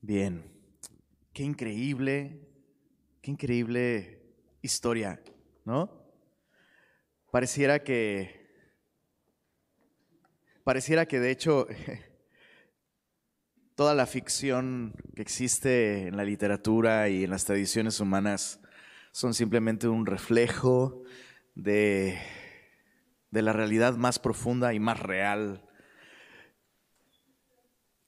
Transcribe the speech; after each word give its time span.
Bien, 0.00 0.44
qué 1.32 1.42
increíble, 1.42 2.40
qué 3.20 3.32
increíble 3.32 4.22
historia, 4.62 5.20
¿no? 5.64 5.90
Pareciera 7.32 7.82
que, 7.82 8.48
pareciera 10.62 11.06
que 11.06 11.18
de 11.18 11.32
hecho 11.32 11.66
toda 13.74 13.96
la 13.96 14.06
ficción 14.06 14.94
que 15.16 15.22
existe 15.22 16.06
en 16.06 16.16
la 16.16 16.24
literatura 16.24 17.08
y 17.08 17.24
en 17.24 17.30
las 17.30 17.44
tradiciones 17.44 17.98
humanas 17.98 18.60
son 19.10 19.34
simplemente 19.34 19.88
un 19.88 20.06
reflejo 20.06 21.02
de, 21.56 22.20
de 23.32 23.42
la 23.42 23.52
realidad 23.52 23.96
más 23.96 24.20
profunda 24.20 24.72
y 24.74 24.78
más 24.78 25.00
real 25.00 25.67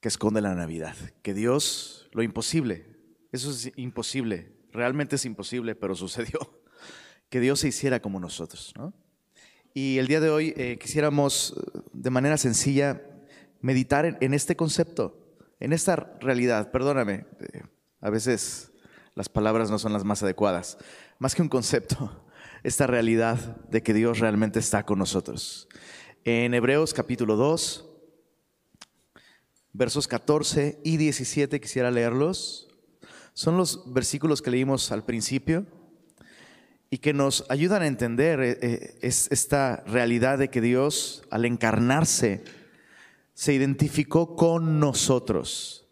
que 0.00 0.08
esconde 0.08 0.40
la 0.40 0.54
Navidad. 0.54 0.96
Que 1.22 1.34
Dios, 1.34 2.08
lo 2.12 2.22
imposible, 2.22 2.86
eso 3.32 3.50
es 3.50 3.72
imposible, 3.76 4.52
realmente 4.72 5.16
es 5.16 5.24
imposible, 5.24 5.74
pero 5.74 5.94
sucedió. 5.94 6.38
Que 7.28 7.38
Dios 7.38 7.60
se 7.60 7.68
hiciera 7.68 8.02
como 8.02 8.18
nosotros. 8.18 8.72
¿no? 8.76 8.92
Y 9.72 9.98
el 9.98 10.08
día 10.08 10.18
de 10.18 10.30
hoy 10.30 10.52
eh, 10.56 10.78
quisiéramos 10.80 11.54
de 11.92 12.10
manera 12.10 12.36
sencilla 12.36 13.00
meditar 13.60 14.04
en, 14.04 14.18
en, 14.20 14.34
este 14.34 14.56
concepto, 14.56 15.36
en 15.60 15.72
esta 15.72 15.94
realidad. 16.20 16.72
Perdóname, 16.72 17.26
eh, 17.38 17.62
a 18.00 18.10
veces 18.10 18.72
las 19.14 19.28
palabras 19.28 19.70
no 19.70 19.78
son 19.78 19.92
las 19.92 20.02
más 20.02 20.24
adecuadas. 20.24 20.76
Más 21.20 21.36
que 21.36 21.42
un 21.42 21.48
concepto, 21.48 22.26
esta 22.64 22.88
realidad 22.88 23.36
de 23.68 23.80
que 23.84 23.94
Dios 23.94 24.18
realmente 24.18 24.58
está 24.58 24.84
con 24.84 24.98
nosotros. 24.98 25.68
En 26.24 26.52
Hebreos 26.52 26.94
capítulo 26.94 27.36
2, 27.36 27.89
versos 29.72 30.08
14 30.08 30.80
y 30.84 30.96
17, 30.96 31.60
quisiera 31.60 31.90
leerlos. 31.90 32.68
Son 33.34 33.56
los 33.56 33.92
versículos 33.92 34.42
que 34.42 34.50
leímos 34.50 34.90
al 34.92 35.04
principio 35.04 35.66
y 36.90 36.98
que 36.98 37.12
nos 37.12 37.46
ayudan 37.48 37.82
a 37.82 37.86
entender 37.86 38.40
eh, 38.40 38.58
eh, 38.60 38.98
esta 39.02 39.84
realidad 39.86 40.38
de 40.38 40.48
que 40.48 40.60
Dios, 40.60 41.22
al 41.30 41.44
encarnarse, 41.44 42.42
se 43.34 43.54
identificó 43.54 44.34
con 44.34 44.80
nosotros. 44.80 45.86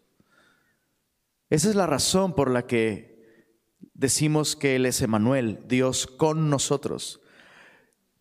Esa 1.49 1.69
es 1.69 1.75
la 1.75 1.87
razón 1.87 2.35
por 2.35 2.51
la 2.51 2.67
que 2.67 3.47
decimos 3.93 4.55
que 4.55 4.75
Él 4.75 4.85
es 4.85 5.01
Emanuel, 5.01 5.63
Dios 5.67 6.05
con 6.05 6.49
nosotros. 6.49 7.21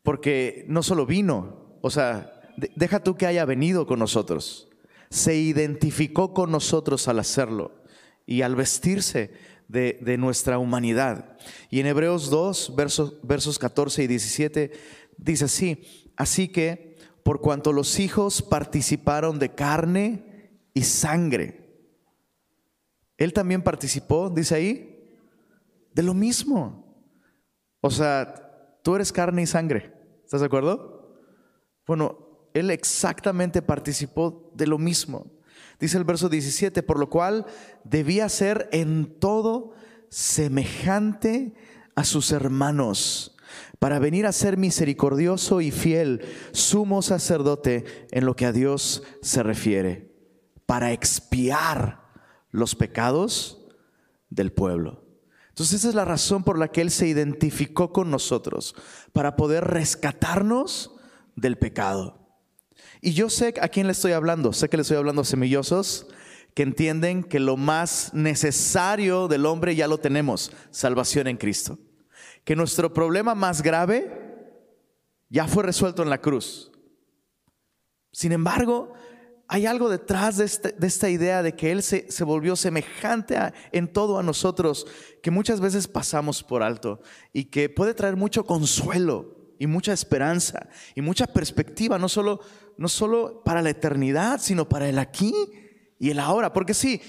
Porque 0.02 0.64
no 0.68 0.82
solo 0.82 1.04
vino, 1.04 1.78
o 1.82 1.90
sea, 1.90 2.40
deja 2.56 3.00
tú 3.00 3.16
que 3.16 3.26
haya 3.26 3.44
venido 3.44 3.86
con 3.86 3.98
nosotros 3.98 4.67
se 5.10 5.36
identificó 5.36 6.34
con 6.34 6.50
nosotros 6.50 7.08
al 7.08 7.18
hacerlo 7.18 7.82
y 8.26 8.42
al 8.42 8.56
vestirse 8.56 9.32
de, 9.68 10.16
nuestra 10.18 10.58
humanidad. 10.58 11.36
Y 11.70 11.80
en 11.80 11.86
Hebreos 11.86 12.30
2, 12.30 12.74
versos, 12.76 13.20
versos 13.22 13.58
14 13.58 14.04
y 14.04 14.06
17, 14.06 14.72
dice 15.16 15.44
así, 15.44 16.10
así 16.16 16.48
que 16.48 16.96
por 17.22 17.40
cuanto 17.40 17.72
los 17.72 17.98
hijos 18.00 18.42
participaron 18.42 19.38
de 19.38 19.54
carne 19.54 20.60
y 20.74 20.82
sangre, 20.82 21.68
él 23.16 23.32
también 23.32 23.62
participó, 23.62 24.30
dice 24.30 24.54
ahí, 24.54 25.18
de 25.92 26.02
lo 26.02 26.14
mismo. 26.14 26.86
O 27.80 27.90
sea, 27.90 28.78
tú 28.82 28.94
eres 28.94 29.12
carne 29.12 29.42
y 29.42 29.46
sangre, 29.46 29.92
¿estás 30.24 30.40
de 30.40 30.46
acuerdo? 30.46 31.18
Bueno, 31.86 32.48
él 32.54 32.70
exactamente 32.70 33.60
participó 33.62 34.47
de 34.58 34.66
lo 34.66 34.76
mismo. 34.76 35.26
Dice 35.80 35.96
el 35.96 36.04
verso 36.04 36.28
17, 36.28 36.82
por 36.82 36.98
lo 36.98 37.08
cual 37.08 37.46
debía 37.84 38.28
ser 38.28 38.68
en 38.72 39.18
todo 39.18 39.72
semejante 40.10 41.54
a 41.94 42.04
sus 42.04 42.32
hermanos, 42.32 43.36
para 43.78 43.98
venir 43.98 44.26
a 44.26 44.32
ser 44.32 44.56
misericordioso 44.56 45.60
y 45.60 45.70
fiel, 45.70 46.20
sumo 46.52 47.00
sacerdote 47.00 48.06
en 48.10 48.26
lo 48.26 48.36
que 48.36 48.46
a 48.46 48.52
Dios 48.52 49.04
se 49.22 49.42
refiere, 49.42 50.12
para 50.66 50.92
expiar 50.92 52.02
los 52.50 52.74
pecados 52.74 53.64
del 54.30 54.52
pueblo. 54.52 55.04
Entonces 55.48 55.80
esa 55.80 55.88
es 55.88 55.94
la 55.94 56.04
razón 56.04 56.44
por 56.44 56.58
la 56.58 56.68
que 56.68 56.80
Él 56.80 56.90
se 56.90 57.06
identificó 57.06 57.92
con 57.92 58.10
nosotros, 58.10 58.74
para 59.12 59.36
poder 59.36 59.64
rescatarnos 59.64 60.92
del 61.36 61.56
pecado. 61.56 62.27
Y 63.00 63.12
yo 63.12 63.30
sé 63.30 63.54
a 63.60 63.68
quién 63.68 63.86
le 63.86 63.92
estoy 63.92 64.12
hablando. 64.12 64.52
Sé 64.52 64.68
que 64.68 64.76
le 64.76 64.82
estoy 64.82 64.96
hablando 64.96 65.22
a 65.22 65.24
semillosos 65.24 66.06
que 66.54 66.64
entienden 66.64 67.22
que 67.22 67.38
lo 67.38 67.56
más 67.56 68.12
necesario 68.14 69.28
del 69.28 69.46
hombre 69.46 69.76
ya 69.76 69.86
lo 69.86 69.98
tenemos, 69.98 70.50
salvación 70.70 71.28
en 71.28 71.36
Cristo. 71.36 71.78
Que 72.44 72.56
nuestro 72.56 72.92
problema 72.92 73.34
más 73.36 73.62
grave 73.62 74.10
ya 75.28 75.46
fue 75.46 75.62
resuelto 75.62 76.02
en 76.02 76.10
la 76.10 76.20
cruz. 76.20 76.72
Sin 78.10 78.32
embargo, 78.32 78.92
hay 79.46 79.66
algo 79.66 79.88
detrás 79.88 80.38
de, 80.38 80.46
este, 80.46 80.74
esta 80.80 81.08
idea 81.08 81.42
de 81.42 81.54
que 81.54 81.70
Él 81.70 81.82
se, 81.82 82.24
volvió 82.24 82.56
semejante 82.56 83.38
en 83.72 83.92
todo 83.92 84.18
a 84.18 84.22
nosotros, 84.22 84.86
que 85.22 85.30
muchas 85.30 85.60
veces 85.60 85.86
pasamos 85.86 86.42
por 86.42 86.62
alto 86.62 87.00
y 87.32 87.44
que 87.44 87.68
puede 87.68 87.94
traer 87.94 88.16
mucho 88.16 88.44
consuelo 88.44 89.37
y 89.58 89.66
mucha 89.66 89.92
esperanza 89.92 90.68
y 90.94 91.00
mucha 91.00 91.26
perspectiva, 91.26 91.98
no 91.98 92.08
solo, 92.08 92.40
no 92.76 92.88
solo 92.88 93.42
para 93.44 93.62
la 93.62 93.70
eternidad, 93.70 94.40
sino 94.40 94.68
para 94.68 94.88
el 94.88 94.98
aquí 94.98 95.34
y 95.98 96.10
el 96.10 96.20
ahora. 96.20 96.52
Porque 96.52 96.74
sí, 96.74 97.00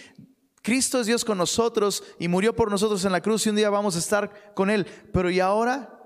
Cristo 0.62 1.00
es 1.00 1.08
Dios 1.08 1.24
con 1.24 1.38
nosotros 1.38 2.04
y 2.20 2.28
murió 2.28 2.56
por 2.56 2.72
nosotros 2.72 3.06
en 3.06 3.12
la 3.12 3.22
cruz 3.22 3.46
y 3.46 3.50
un 3.50 3.56
día 3.56 3.70
vamos 3.70 3.96
a 3.96 4.00
estar 4.00 4.54
con 4.54 4.70
Él. 4.70 4.86
Pero 5.14 5.30
¿y 5.30 5.40
ahora? 5.40 6.00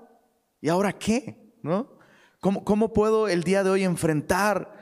¿Y 0.60 0.68
ahora 0.68 0.92
qué? 0.92 1.54
¿No? 1.62 1.98
¿Cómo, 2.40 2.64
cómo 2.64 2.92
puedo 2.92 3.28
el 3.28 3.42
día 3.42 3.64
de 3.64 3.70
hoy 3.70 3.84
enfrentar 3.84 4.74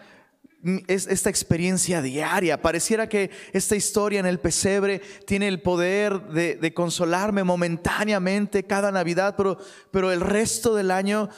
esta 0.86 1.28
experiencia 1.28 2.00
diaria. 2.02 2.62
Pareciera 2.62 3.08
que 3.08 3.30
esta 3.52 3.74
historia 3.74 4.20
en 4.20 4.26
el 4.26 4.38
pesebre 4.38 5.00
tiene 5.26 5.48
el 5.48 5.60
poder 5.60 6.28
de, 6.28 6.54
de, 6.54 6.72
consolarme 6.72 7.42
momentáneamente 7.42 8.64
cada 8.64 8.92
Navidad, 8.92 9.34
pero, 9.36 9.58
pero 9.90 10.12
el 10.12 10.20
resto 10.20 10.74
del 10.74 10.92
año 10.92 11.28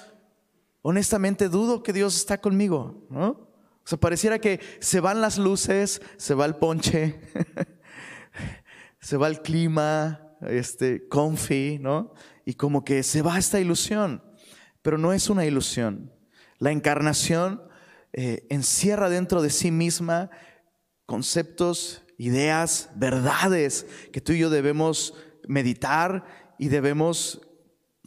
honestamente 0.87 1.49
dudo 1.49 1.83
que 1.83 1.95
Dios 1.95 2.15
está 2.15 2.43
conmigo, 2.43 3.07
¿no? 3.09 3.29
O 3.29 3.87
sea, 3.87 3.99
pareciera 3.99 4.39
que 4.39 4.61
se 4.81 5.01
van 5.01 5.23
las 5.23 5.39
luces, 5.39 6.03
se 6.19 6.35
va 6.35 6.45
el 6.45 6.57
ponche, 6.57 7.21
se 9.01 9.17
va 9.17 9.29
el 9.29 9.41
clima, 9.41 10.37
este, 10.43 11.09
comfy, 11.09 11.79
¿no? 11.81 12.13
Y 12.45 12.55
como 12.55 12.85
que 12.85 13.03
se 13.03 13.23
va 13.23 13.39
esta 13.39 13.59
ilusión, 13.61 14.23
pero 14.83 14.99
no 14.99 15.15
es 15.15 15.31
una 15.31 15.47
ilusión. 15.47 16.13
La 16.59 16.71
encarnación 16.71 17.63
eh, 18.13 18.47
encierra 18.51 19.09
dentro 19.09 19.41
de 19.41 19.49
sí 19.49 19.71
misma 19.71 20.31
conceptos, 21.07 22.03
ideas, 22.19 22.91
verdades 22.95 23.87
que 24.13 24.21
tú 24.21 24.33
y 24.33 24.41
yo 24.41 24.51
debemos 24.51 25.15
meditar 25.49 26.27
y 26.59 26.69
debemos 26.69 27.41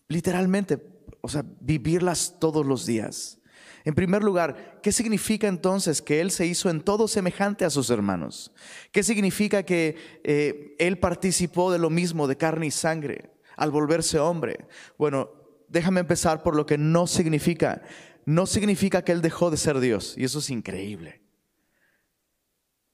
literalmente 0.08 0.97
o 1.28 1.30
sea, 1.30 1.44
vivirlas 1.60 2.36
todos 2.40 2.66
los 2.66 2.86
días. 2.86 3.38
En 3.84 3.96
primer 3.96 4.24
lugar, 4.24 4.80
¿qué 4.82 4.94
significa 4.94 5.46
entonces 5.50 6.02
que 6.02 6.22
Él 6.22 6.32
se 6.32 6.46
hizo 6.46 6.70
en 6.70 6.80
todo 6.80 7.10
semejante 7.10 7.66
a 7.66 7.70
sus 7.70 7.90
hermanos? 7.90 8.54
¿Qué 8.94 9.04
significa 9.04 9.64
que 9.64 10.22
eh, 10.24 10.74
Él 10.80 11.00
participó 11.00 11.70
de 11.70 11.80
lo 11.80 11.90
mismo, 11.90 12.28
de 12.28 12.38
carne 12.38 12.68
y 12.68 12.72
sangre, 12.72 13.34
al 13.58 13.72
volverse 13.72 14.20
hombre? 14.20 14.68
Bueno, 14.98 15.30
déjame 15.68 16.00
empezar 16.00 16.44
por 16.44 16.56
lo 16.56 16.66
que 16.66 16.78
no 16.78 17.08
significa. 17.08 17.82
No 18.24 18.46
significa 18.46 19.04
que 19.04 19.12
Él 19.12 19.22
dejó 19.22 19.52
de 19.52 19.58
ser 19.58 19.82
Dios, 19.82 20.14
y 20.18 20.24
eso 20.24 20.40
es 20.40 20.50
increíble. 20.50 21.24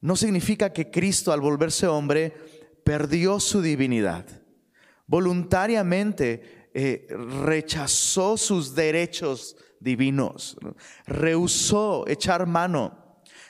No 0.01 0.15
significa 0.15 0.73
que 0.73 0.89
Cristo 0.89 1.31
al 1.31 1.41
volverse 1.41 1.85
hombre 1.85 2.33
perdió 2.83 3.39
su 3.39 3.61
divinidad. 3.61 4.25
Voluntariamente 5.05 6.62
eh, 6.73 7.07
rechazó 7.43 8.35
sus 8.35 8.73
derechos 8.73 9.55
divinos, 9.79 10.57
rehusó 11.05 12.07
echar 12.07 12.47
mano 12.47 13.03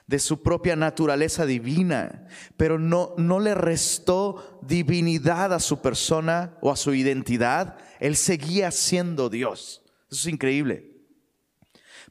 de 0.08 0.20
su 0.20 0.44
propia 0.44 0.76
naturaleza 0.76 1.46
divina, 1.46 2.28
pero 2.58 2.78
no, 2.78 3.14
no 3.18 3.40
le 3.40 3.56
restó 3.56 4.60
divinidad 4.62 5.54
a 5.54 5.62
su 5.62 5.82
persona 5.82 6.58
o 6.62 6.70
a 6.70 6.76
su 6.76 6.94
identidad. 6.94 7.78
Él 8.02 8.18
seguía 8.18 8.72
siendo 8.72 9.30
Dios. 9.30 9.82
Eso 10.12 10.28
es 10.28 10.34
increíble. 10.34 10.92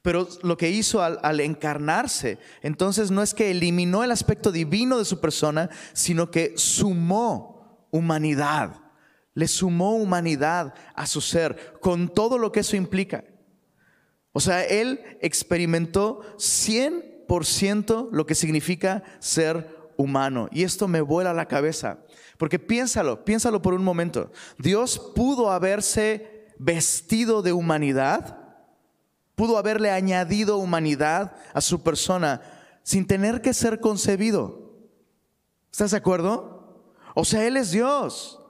Pero 0.01 0.27
lo 0.41 0.57
que 0.57 0.71
hizo 0.71 1.03
al, 1.03 1.19
al, 1.21 1.39
encarnarse, 1.39 2.39
entonces 2.61 3.11
no 3.11 3.21
es 3.21 3.33
que 3.33 3.51
eliminó 3.51 4.03
el 4.03 4.11
aspecto 4.11 4.51
divino 4.51 4.97
de 4.97 5.05
su 5.05 5.21
persona, 5.21 5.69
sino 5.93 6.31
que 6.31 6.53
sumó 6.57 7.87
humanidad 7.91 8.82
le 9.33 9.47
sumó 9.47 9.95
humanidad 9.95 10.73
a 10.95 11.07
su 11.07 11.21
ser, 11.21 11.73
con 11.81 12.09
todo 12.09 12.37
lo 12.37 12.51
que 12.51 12.61
eso 12.61 12.75
implica. 12.75 13.23
O 14.31 14.39
sea, 14.39 14.63
él 14.63 15.01
experimentó 15.21 16.21
100% 16.37 18.09
lo 18.11 18.25
que 18.25 18.35
significa 18.35 19.03
ser 19.19 19.77
humano. 19.97 20.49
Y 20.51 20.63
esto 20.63 20.87
me 20.87 21.01
vuela 21.01 21.33
la 21.33 21.47
cabeza. 21.47 21.99
Porque 22.37 22.59
piénsalo, 22.59 23.23
piénsalo 23.23 23.61
por 23.61 23.73
un 23.73 23.83
momento. 23.83 24.31
Dios 24.57 24.99
pudo 25.15 25.51
haberse 25.51 26.47
vestido 26.57 27.41
de 27.41 27.53
humanidad, 27.53 28.39
pudo 29.35 29.57
haberle 29.57 29.91
añadido 29.91 30.57
humanidad 30.57 31.35
a 31.53 31.61
su 31.61 31.83
persona 31.83 32.41
sin 32.83 33.07
tener 33.07 33.41
que 33.41 33.53
ser 33.53 33.79
concebido. 33.79 34.73
¿Estás 35.71 35.91
de 35.91 35.97
acuerdo? 35.97 36.83
O 37.15 37.23
sea, 37.23 37.45
Él 37.47 37.57
es 37.57 37.71
Dios. 37.71 38.42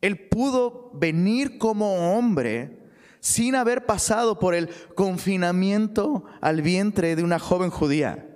Él 0.00 0.28
pudo 0.28 0.90
venir 0.94 1.58
como 1.58 2.16
hombre 2.16 2.78
sin 3.20 3.54
haber 3.54 3.84
pasado 3.86 4.38
por 4.38 4.54
el 4.54 4.68
confinamiento 4.94 6.24
al 6.40 6.62
vientre 6.62 7.16
de 7.16 7.24
una 7.24 7.38
joven 7.38 7.70
judía, 7.70 8.28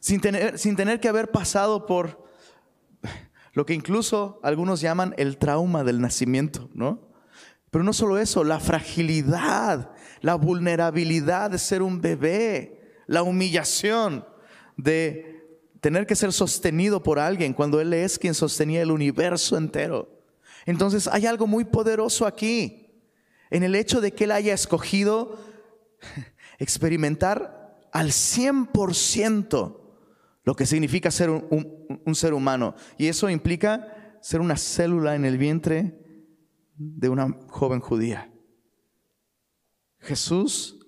sin 0.00 0.20
tener, 0.20 0.58
sin 0.58 0.76
tener 0.76 1.00
que 1.00 1.08
haber 1.08 1.30
pasado 1.30 1.86
por 1.86 2.26
lo 3.52 3.64
que 3.64 3.74
incluso 3.74 4.38
algunos 4.42 4.80
llaman 4.82 5.14
el 5.16 5.38
trauma 5.38 5.82
del 5.82 6.00
nacimiento, 6.00 6.68
¿no? 6.74 7.08
Pero 7.70 7.84
no 7.84 7.92
solo 7.92 8.18
eso, 8.18 8.44
la 8.44 8.60
fragilidad, 8.60 9.90
la 10.20 10.34
vulnerabilidad 10.34 11.50
de 11.50 11.58
ser 11.58 11.82
un 11.82 12.00
bebé, 12.00 13.00
la 13.06 13.22
humillación 13.22 14.26
de 14.76 15.60
tener 15.80 16.06
que 16.06 16.16
ser 16.16 16.32
sostenido 16.32 17.02
por 17.02 17.18
alguien 17.18 17.54
cuando 17.54 17.80
Él 17.80 17.92
es 17.92 18.18
quien 18.18 18.34
sostenía 18.34 18.82
el 18.82 18.90
universo 18.90 19.56
entero. 19.56 20.15
Entonces 20.66 21.08
hay 21.08 21.26
algo 21.26 21.46
muy 21.46 21.64
poderoso 21.64 22.26
aquí, 22.26 22.82
en 23.50 23.62
el 23.62 23.74
hecho 23.74 24.00
de 24.00 24.12
que 24.12 24.24
Él 24.24 24.32
haya 24.32 24.52
escogido 24.52 25.38
experimentar 26.58 27.78
al 27.92 28.08
100% 28.08 29.80
lo 30.44 30.54
que 30.54 30.64
significa 30.64 31.10
ser 31.10 31.28
un, 31.28 32.14
ser 32.14 32.32
humano. 32.32 32.74
Y 32.98 33.08
eso 33.08 33.28
implica 33.28 34.18
ser 34.20 34.40
una 34.40 34.56
célula 34.56 35.16
en 35.16 35.24
el 35.24 35.38
vientre 35.38 35.98
de 36.76 37.08
una 37.08 37.36
joven 37.48 37.80
judía. 37.80 38.32
Jesús 39.98 40.78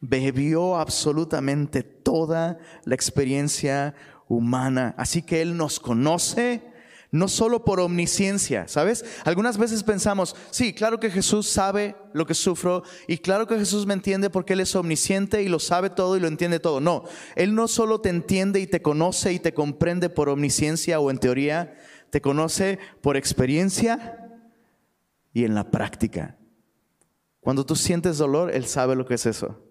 bebió 0.00 0.76
absolutamente 0.76 1.84
toda 1.84 2.58
la 2.84 2.94
experiencia 2.94 3.94
humana, 4.26 4.94
así 4.98 5.22
que 5.22 5.42
Él 5.42 5.56
nos 5.56 5.78
conoce, 5.78 6.73
no 7.14 7.28
solo 7.28 7.64
por 7.64 7.78
omnisciencia, 7.78 8.66
¿sabes? 8.66 9.04
Algunas 9.24 9.56
veces 9.56 9.84
pensamos, 9.84 10.34
sí, 10.50 10.72
claro 10.74 10.98
que 10.98 11.12
Jesús 11.12 11.48
sabe 11.48 11.94
lo 12.12 12.26
que 12.26 12.34
sufro 12.34 12.82
y 13.06 13.18
claro 13.18 13.46
que 13.46 13.56
Jesús 13.56 13.86
me 13.86 13.94
entiende 13.94 14.30
porque 14.30 14.54
Él 14.54 14.60
es 14.60 14.74
omnisciente 14.74 15.40
y 15.44 15.48
lo 15.48 15.60
sabe 15.60 15.90
todo 15.90 16.16
y 16.16 16.20
lo 16.20 16.26
entiende 16.26 16.58
todo. 16.58 16.80
No, 16.80 17.04
Él 17.36 17.54
no 17.54 17.68
solo 17.68 18.00
te 18.00 18.08
entiende 18.08 18.58
y 18.58 18.66
te 18.66 18.82
conoce 18.82 19.32
y 19.32 19.38
te 19.38 19.54
comprende 19.54 20.10
por 20.10 20.28
omnisciencia 20.28 20.98
o 20.98 21.08
en 21.08 21.18
teoría, 21.18 21.78
te 22.10 22.20
conoce 22.20 22.80
por 23.00 23.16
experiencia 23.16 24.40
y 25.32 25.44
en 25.44 25.54
la 25.54 25.70
práctica. 25.70 26.36
Cuando 27.38 27.64
tú 27.64 27.76
sientes 27.76 28.18
dolor, 28.18 28.50
Él 28.52 28.66
sabe 28.66 28.96
lo 28.96 29.06
que 29.06 29.14
es 29.14 29.26
eso. 29.26 29.63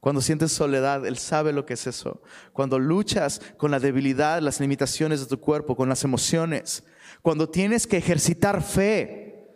Cuando 0.00 0.20
sientes 0.20 0.52
soledad, 0.52 1.04
Él 1.06 1.18
sabe 1.18 1.52
lo 1.52 1.66
que 1.66 1.74
es 1.74 1.86
eso. 1.86 2.22
Cuando 2.52 2.78
luchas 2.78 3.40
con 3.56 3.70
la 3.70 3.80
debilidad, 3.80 4.40
las 4.40 4.60
limitaciones 4.60 5.20
de 5.20 5.26
tu 5.26 5.40
cuerpo, 5.40 5.76
con 5.76 5.88
las 5.88 6.04
emociones. 6.04 6.84
Cuando 7.20 7.48
tienes 7.48 7.86
que 7.86 7.96
ejercitar 7.96 8.62
fe. 8.62 9.48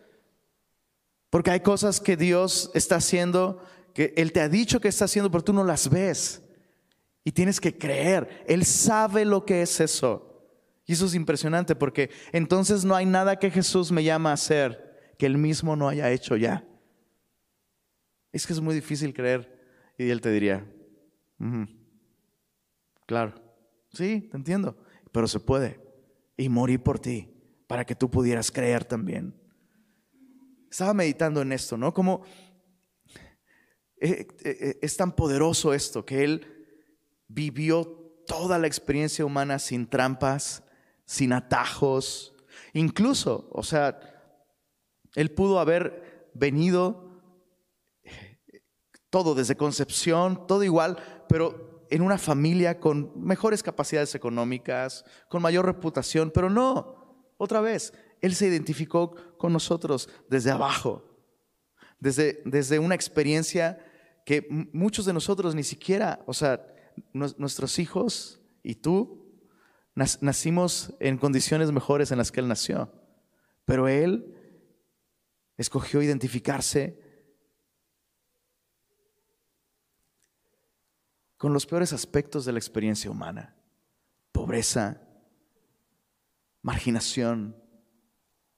Porque 1.29 1.51
hay 1.51 1.61
cosas 1.61 1.99
que 1.99 2.17
Dios 2.17 2.71
está 2.73 2.97
haciendo, 2.97 3.63
que 3.93 4.13
Él 4.17 4.31
te 4.33 4.41
ha 4.41 4.49
dicho 4.49 4.81
que 4.81 4.89
está 4.89 5.05
haciendo, 5.05 5.31
pero 5.31 5.43
tú 5.43 5.53
no 5.53 5.63
las 5.63 5.89
ves. 5.89 6.43
Y 7.23 7.31
tienes 7.31 7.61
que 7.61 7.77
creer. 7.77 8.43
Él 8.47 8.65
sabe 8.65 9.23
lo 9.23 9.45
que 9.45 9.61
es 9.61 9.79
eso. 9.79 10.33
Y 10.85 10.93
eso 10.93 11.05
es 11.05 11.15
impresionante 11.15 11.75
porque 11.75 12.09
entonces 12.33 12.83
no 12.83 12.95
hay 12.95 13.05
nada 13.05 13.39
que 13.39 13.49
Jesús 13.49 13.91
me 13.91 14.03
llama 14.03 14.31
a 14.31 14.33
hacer 14.33 15.13
que 15.17 15.25
Él 15.25 15.37
mismo 15.37 15.77
no 15.77 15.87
haya 15.87 16.11
hecho 16.11 16.35
ya. 16.35 16.65
Es 18.33 18.45
que 18.45 18.51
es 18.51 18.59
muy 18.59 18.75
difícil 18.75 19.13
creer 19.13 19.52
y 19.97 20.09
él 20.09 20.21
te 20.21 20.31
diría, 20.31 20.65
claro, 23.05 23.35
sí, 23.91 24.27
te 24.31 24.37
entiendo, 24.37 24.77
pero 25.11 25.27
se 25.27 25.39
puede. 25.39 25.79
Y 26.37 26.49
morí 26.49 26.77
por 26.77 26.99
ti, 26.99 27.29
para 27.67 27.85
que 27.85 27.95
tú 27.95 28.09
pudieras 28.09 28.51
creer 28.51 28.85
también. 28.85 29.35
Estaba 30.69 30.93
meditando 30.93 31.41
en 31.41 31.51
esto, 31.51 31.77
¿no? 31.77 31.93
Como 31.93 32.23
eh, 34.03 34.27
eh, 34.43 34.57
eh, 34.59 34.79
es 34.81 34.97
tan 34.97 35.13
poderoso 35.13 35.73
esto, 35.73 36.05
que 36.05 36.25
él 36.25 36.45
vivió 37.29 37.85
toda 38.27 38.59
la 38.59 38.67
experiencia 38.67 39.23
humana 39.23 39.59
sin 39.59 39.87
trampas, 39.87 40.61
sin 41.05 41.31
atajos, 41.31 42.33
incluso, 42.73 43.47
o 43.51 43.63
sea, 43.63 43.99
él 45.15 45.31
pudo 45.31 45.59
haber 45.59 46.29
venido 46.33 47.02
todo, 49.13 49.35
desde 49.35 49.55
concepción, 49.55 50.47
todo 50.47 50.63
igual, 50.63 50.97
pero 51.29 51.85
en 51.91 52.01
una 52.01 52.17
familia 52.17 52.79
con 52.79 53.11
mejores 53.15 53.61
capacidades 53.61 54.15
económicas, 54.15 55.05
con 55.29 55.39
mayor 55.43 55.67
reputación, 55.67 56.31
pero 56.33 56.49
no, 56.49 57.29
otra 57.37 57.61
vez, 57.61 57.93
Él 58.21 58.33
se 58.33 58.47
identificó 58.47 59.13
con 59.37 59.53
nosotros 59.53 60.09
desde 60.31 60.49
abajo, 60.49 61.03
desde, 61.99 62.41
desde 62.45 62.79
una 62.79 62.95
experiencia 62.95 63.85
que 64.25 64.47
muchos 64.49 65.05
de 65.05 65.13
nosotros 65.13 65.53
ni 65.53 65.63
siquiera, 65.63 66.23
o 66.25 66.33
sea, 66.33 66.65
nuestros 67.13 67.77
hijos 67.77 68.41
y 68.63 68.73
tú, 68.73 69.31
nacimos 69.93 70.91
en 70.99 71.19
condiciones 71.19 71.71
mejores 71.71 72.11
en 72.11 72.17
las 72.17 72.31
que 72.31 72.39
Él 72.39 72.47
nació, 72.47 72.91
pero 73.63 73.87
Él 73.87 74.35
escogió 75.55 76.01
identificarse 76.01 77.02
con 81.43 81.51
los 81.51 81.65
peores 81.65 81.91
aspectos 81.91 82.45
de 82.45 82.53
la 82.53 82.57
experiencia 82.57 83.11
humana. 83.11 83.53
Pobreza, 84.31 85.01
marginación, 86.61 87.57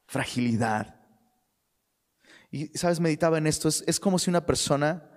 fragilidad. 0.06 1.02
Y, 2.52 2.68
sabes, 2.78 3.00
meditaba 3.00 3.40
en 3.40 3.48
esto, 3.48 3.70
es, 3.70 4.00
como 4.00 4.20
si 4.20 4.30
una 4.30 4.46
persona 4.46 5.10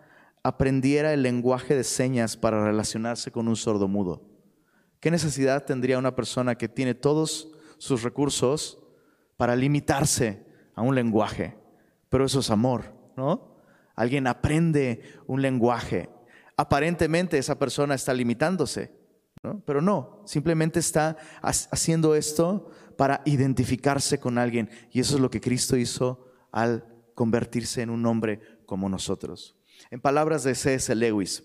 aprendiera 0.43 1.12
el 1.12 1.23
lenguaje 1.23 1.76
de 1.76 1.85
señas 1.85 2.38
para 2.38 2.65
relacionarse 2.65 3.31
con 3.31 3.49
un 3.49 3.56
sordo 3.56 3.87
mudo. 3.87 4.26
¿Qué 4.99 5.11
necesidad 5.11 5.67
tendría 5.67 5.99
una 5.99 6.17
persona 6.17 6.55
que 6.55 6.71
tiene 6.71 6.94
todos 6.94 7.50
sus 7.76 8.03
recursos 8.03 8.79
para 9.37 9.54
limitarse 9.54 10.42
a 10.75 10.81
un 10.81 10.95
lenguaje? 10.95 11.59
Pero 12.09 12.25
eso 12.25 12.40
es 12.40 12.50
amor, 12.50 12.95
¿no? 13.14 13.59
Alguien 13.95 14.26
aprende 14.26 15.02
un 15.26 15.42
lenguaje 15.42 16.09
aparentemente 16.59 17.38
esa 17.38 17.57
persona 17.57 17.95
está 17.95 18.12
limitándose, 18.12 18.91
pero 19.65 19.81
no, 19.81 20.23
simplemente 20.27 20.81
está 20.81 21.17
haciendo 21.41 22.17
esto 22.17 22.73
para 22.97 23.23
identificarse 23.25 24.19
con 24.19 24.38
alguien. 24.38 24.69
Y 24.91 24.99
eso 24.99 25.15
es 25.15 25.21
lo 25.21 25.31
que 25.31 25.41
Cristo 25.41 25.77
hizo 25.77 26.27
al 26.50 26.85
convertirse 27.15 27.81
en 27.81 27.91
un 27.91 28.05
hombre 28.07 28.41
como 28.67 28.88
nosotros. 28.88 29.57
En 29.93 30.00
palabras 30.00 30.43
de 30.43 30.57
C.S. 30.57 30.93
Lewis, 30.97 31.45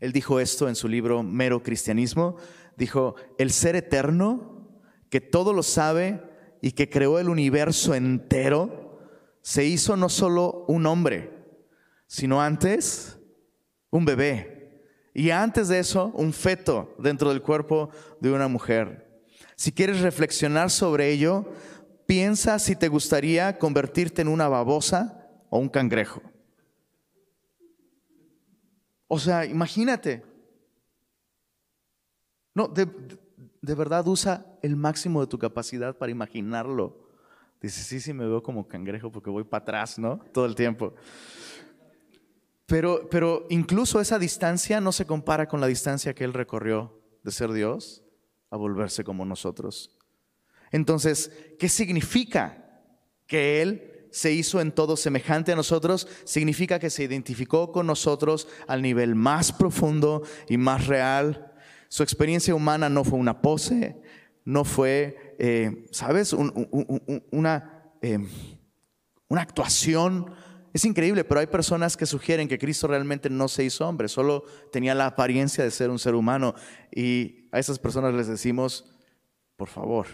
él 0.00 0.12
dijo 0.12 0.40
esto 0.40 0.68
en 0.68 0.74
su 0.74 0.88
libro 0.88 1.22
Mero 1.22 1.62
Cristianismo, 1.62 2.36
dijo, 2.76 3.14
el 3.38 3.52
ser 3.52 3.76
eterno, 3.76 4.82
que 5.08 5.20
todo 5.20 5.52
lo 5.52 5.62
sabe 5.62 6.20
y 6.60 6.72
que 6.72 6.90
creó 6.90 7.20
el 7.20 7.28
universo 7.28 7.94
entero, 7.94 8.98
se 9.40 9.64
hizo 9.64 9.96
no 9.96 10.08
solo 10.08 10.64
un 10.66 10.86
hombre, 10.86 11.30
sino 12.08 12.42
antes 12.42 13.19
un 13.90 14.04
bebé. 14.04 14.82
Y 15.12 15.30
antes 15.30 15.68
de 15.68 15.78
eso, 15.80 16.12
un 16.14 16.32
feto 16.32 16.94
dentro 16.98 17.30
del 17.30 17.42
cuerpo 17.42 17.90
de 18.20 18.32
una 18.32 18.48
mujer. 18.48 19.22
Si 19.56 19.72
quieres 19.72 20.00
reflexionar 20.00 20.70
sobre 20.70 21.10
ello, 21.10 21.52
piensa 22.06 22.58
si 22.58 22.76
te 22.76 22.88
gustaría 22.88 23.58
convertirte 23.58 24.22
en 24.22 24.28
una 24.28 24.48
babosa 24.48 25.28
o 25.50 25.58
un 25.58 25.68
cangrejo. 25.68 26.22
O 29.08 29.18
sea, 29.18 29.44
imagínate. 29.44 30.22
No, 32.54 32.68
de, 32.68 32.88
de, 33.60 33.74
verdad 33.74 34.06
usa 34.06 34.46
el 34.62 34.76
máximo 34.76 35.20
de 35.20 35.26
tu 35.26 35.38
capacidad 35.38 35.96
para 35.96 36.12
imaginarlo. 36.12 37.08
Dice, 37.60 37.82
sí, 37.82 38.00
sí, 38.00 38.12
me 38.12 38.26
veo 38.26 38.42
como 38.42 38.66
cangrejo 38.66 39.10
porque 39.10 39.30
voy 39.30 39.44
para 39.44 39.62
atrás, 39.62 39.98
¿no? 39.98 40.20
Todo 40.32 40.46
el 40.46 40.54
tiempo. 40.54 40.94
Pero, 42.70 43.08
pero 43.10 43.46
incluso 43.50 44.00
esa 44.00 44.20
distancia 44.20 44.80
no 44.80 44.92
se 44.92 45.04
compara 45.04 45.48
con 45.48 45.60
la 45.60 45.66
distancia 45.66 46.14
que 46.14 46.22
Él 46.22 46.32
recorrió 46.32 47.02
de 47.24 47.32
ser 47.32 47.50
Dios 47.50 48.04
a 48.48 48.56
volverse 48.56 49.02
como 49.02 49.24
nosotros. 49.24 49.98
Entonces, 50.70 51.32
¿qué 51.58 51.68
significa 51.68 52.80
que 53.26 53.60
Él 53.60 54.06
se 54.12 54.30
hizo 54.30 54.60
en 54.60 54.70
todo 54.70 54.96
semejante 54.96 55.50
a 55.50 55.56
nosotros? 55.56 56.06
Significa 56.22 56.78
que 56.78 56.90
se 56.90 57.02
identificó 57.02 57.72
con 57.72 57.88
nosotros 57.88 58.46
al 58.68 58.82
nivel 58.82 59.16
más 59.16 59.50
profundo 59.50 60.22
y 60.48 60.56
más 60.56 60.86
real. 60.86 61.52
Su 61.88 62.04
experiencia 62.04 62.54
humana 62.54 62.88
no 62.88 63.02
fue 63.02 63.18
una 63.18 63.42
pose, 63.42 64.00
no 64.44 64.64
fue, 64.64 65.34
eh, 65.40 65.88
¿sabes? 65.90 66.32
una, 67.32 67.82
eh, 68.00 68.18
una 69.26 69.42
actuación. 69.42 70.32
Es 70.72 70.84
increíble, 70.84 71.24
pero 71.24 71.40
hay 71.40 71.46
personas 71.46 71.96
que 71.96 72.06
sugieren 72.06 72.46
que 72.46 72.58
Cristo 72.58 72.86
realmente 72.86 73.28
no 73.28 73.48
se 73.48 73.64
hizo 73.64 73.88
hombre, 73.88 74.08
solo 74.08 74.44
tenía 74.70 74.94
la 74.94 75.06
apariencia 75.06 75.64
de 75.64 75.70
ser 75.70 75.90
un 75.90 75.98
ser 75.98 76.14
humano. 76.14 76.54
Y 76.94 77.48
a 77.50 77.58
esas 77.58 77.78
personas 77.78 78.14
les 78.14 78.28
decimos, 78.28 78.92
por 79.56 79.68
favor, 79.68 80.06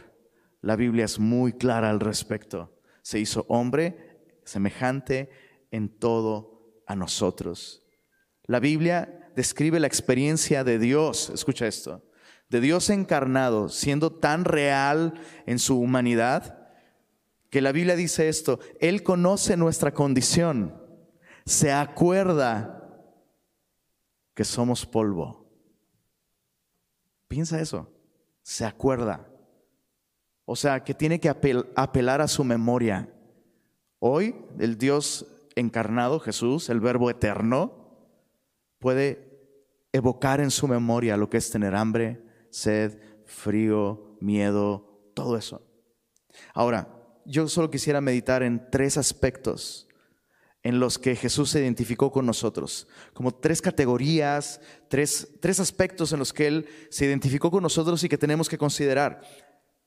la 0.62 0.76
Biblia 0.76 1.04
es 1.04 1.18
muy 1.18 1.52
clara 1.52 1.90
al 1.90 2.00
respecto. 2.00 2.80
Se 3.02 3.18
hizo 3.18 3.44
hombre 3.48 4.18
semejante 4.44 5.30
en 5.70 5.88
todo 5.88 6.82
a 6.86 6.96
nosotros. 6.96 7.84
La 8.44 8.60
Biblia 8.60 9.30
describe 9.36 9.78
la 9.78 9.86
experiencia 9.86 10.64
de 10.64 10.78
Dios, 10.78 11.30
escucha 11.34 11.66
esto, 11.66 12.02
de 12.48 12.60
Dios 12.60 12.90
encarnado, 12.90 13.68
siendo 13.68 14.12
tan 14.12 14.44
real 14.44 15.14
en 15.46 15.58
su 15.58 15.78
humanidad, 15.78 16.55
que 17.50 17.60
la 17.60 17.72
Biblia 17.72 17.96
dice 17.96 18.28
esto, 18.28 18.58
Él 18.80 19.02
conoce 19.02 19.56
nuestra 19.56 19.92
condición, 19.92 20.82
se 21.44 21.72
acuerda 21.72 22.76
que 24.34 24.44
somos 24.44 24.84
polvo. 24.84 25.46
Piensa 27.28 27.60
eso, 27.60 27.90
se 28.42 28.64
acuerda. 28.64 29.28
O 30.44 30.54
sea, 30.54 30.84
que 30.84 30.94
tiene 30.94 31.18
que 31.18 31.28
apelar 31.28 32.20
a 32.20 32.28
su 32.28 32.44
memoria. 32.44 33.12
Hoy 33.98 34.36
el 34.58 34.78
Dios 34.78 35.26
encarnado, 35.56 36.20
Jesús, 36.20 36.68
el 36.68 36.80
verbo 36.80 37.10
eterno, 37.10 37.86
puede 38.78 39.26
evocar 39.92 40.40
en 40.40 40.50
su 40.50 40.68
memoria 40.68 41.16
lo 41.16 41.30
que 41.30 41.38
es 41.38 41.50
tener 41.50 41.74
hambre, 41.74 42.22
sed, 42.50 43.00
frío, 43.24 44.16
miedo, 44.20 45.10
todo 45.14 45.36
eso. 45.36 45.62
Ahora, 46.54 46.95
yo 47.26 47.48
solo 47.48 47.70
quisiera 47.70 48.00
meditar 48.00 48.42
en 48.42 48.70
tres 48.70 48.96
aspectos 48.96 49.86
en 50.62 50.80
los 50.80 50.98
que 50.98 51.14
Jesús 51.14 51.50
se 51.50 51.60
identificó 51.60 52.10
con 52.10 52.26
nosotros, 52.26 52.88
como 53.12 53.32
tres 53.32 53.62
categorías, 53.62 54.60
tres, 54.88 55.28
tres 55.40 55.60
aspectos 55.60 56.12
en 56.12 56.18
los 56.18 56.32
que 56.32 56.48
Él 56.48 56.66
se 56.90 57.06
identificó 57.06 57.52
con 57.52 57.62
nosotros 57.62 58.02
y 58.02 58.08
que 58.08 58.18
tenemos 58.18 58.48
que 58.48 58.58
considerar. 58.58 59.20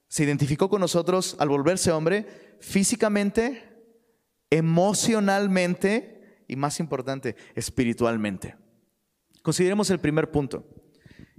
Se 0.08 0.24
identificó 0.24 0.70
con 0.70 0.80
nosotros 0.80 1.36
al 1.38 1.50
volverse 1.50 1.92
hombre 1.92 2.56
físicamente, 2.62 3.62
emocionalmente 4.50 6.46
y 6.48 6.56
más 6.56 6.80
importante, 6.80 7.36
espiritualmente. 7.56 8.56
Consideremos 9.44 9.90
el 9.90 10.00
primer 10.00 10.32
punto 10.32 10.66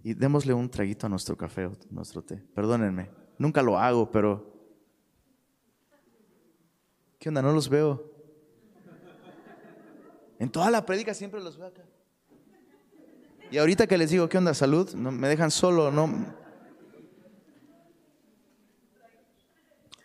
y 0.03 0.13
démosle 0.13 0.53
un 0.53 0.71
traguito 0.71 1.07
a 1.07 1.09
nuestro 1.09 1.37
café 1.37 1.65
o 1.65 1.73
nuestro 1.91 2.23
té. 2.23 2.45
Perdónenme, 2.55 3.11
nunca 3.39 3.63
lo 3.63 3.79
hago, 3.79 4.11
pero... 4.11 4.50
¿Qué 7.21 7.29
onda? 7.29 7.43
No 7.43 7.53
los 7.53 7.69
veo. 7.69 8.11
En 10.39 10.51
toda 10.51 10.71
la 10.71 10.87
prédica 10.87 11.13
siempre 11.13 11.39
los 11.41 11.59
veo 11.59 11.67
acá. 11.67 11.85
Y 13.51 13.59
ahorita 13.59 13.87
que 13.87 13.99
les 13.99 14.09
digo, 14.09 14.27
¿qué 14.31 14.39
onda? 14.39 14.55
Salud, 14.55 14.95
no, 14.95 15.13
me 15.13 15.29
dejan 15.29 15.51
solo, 15.51 15.91
no. 15.91 16.35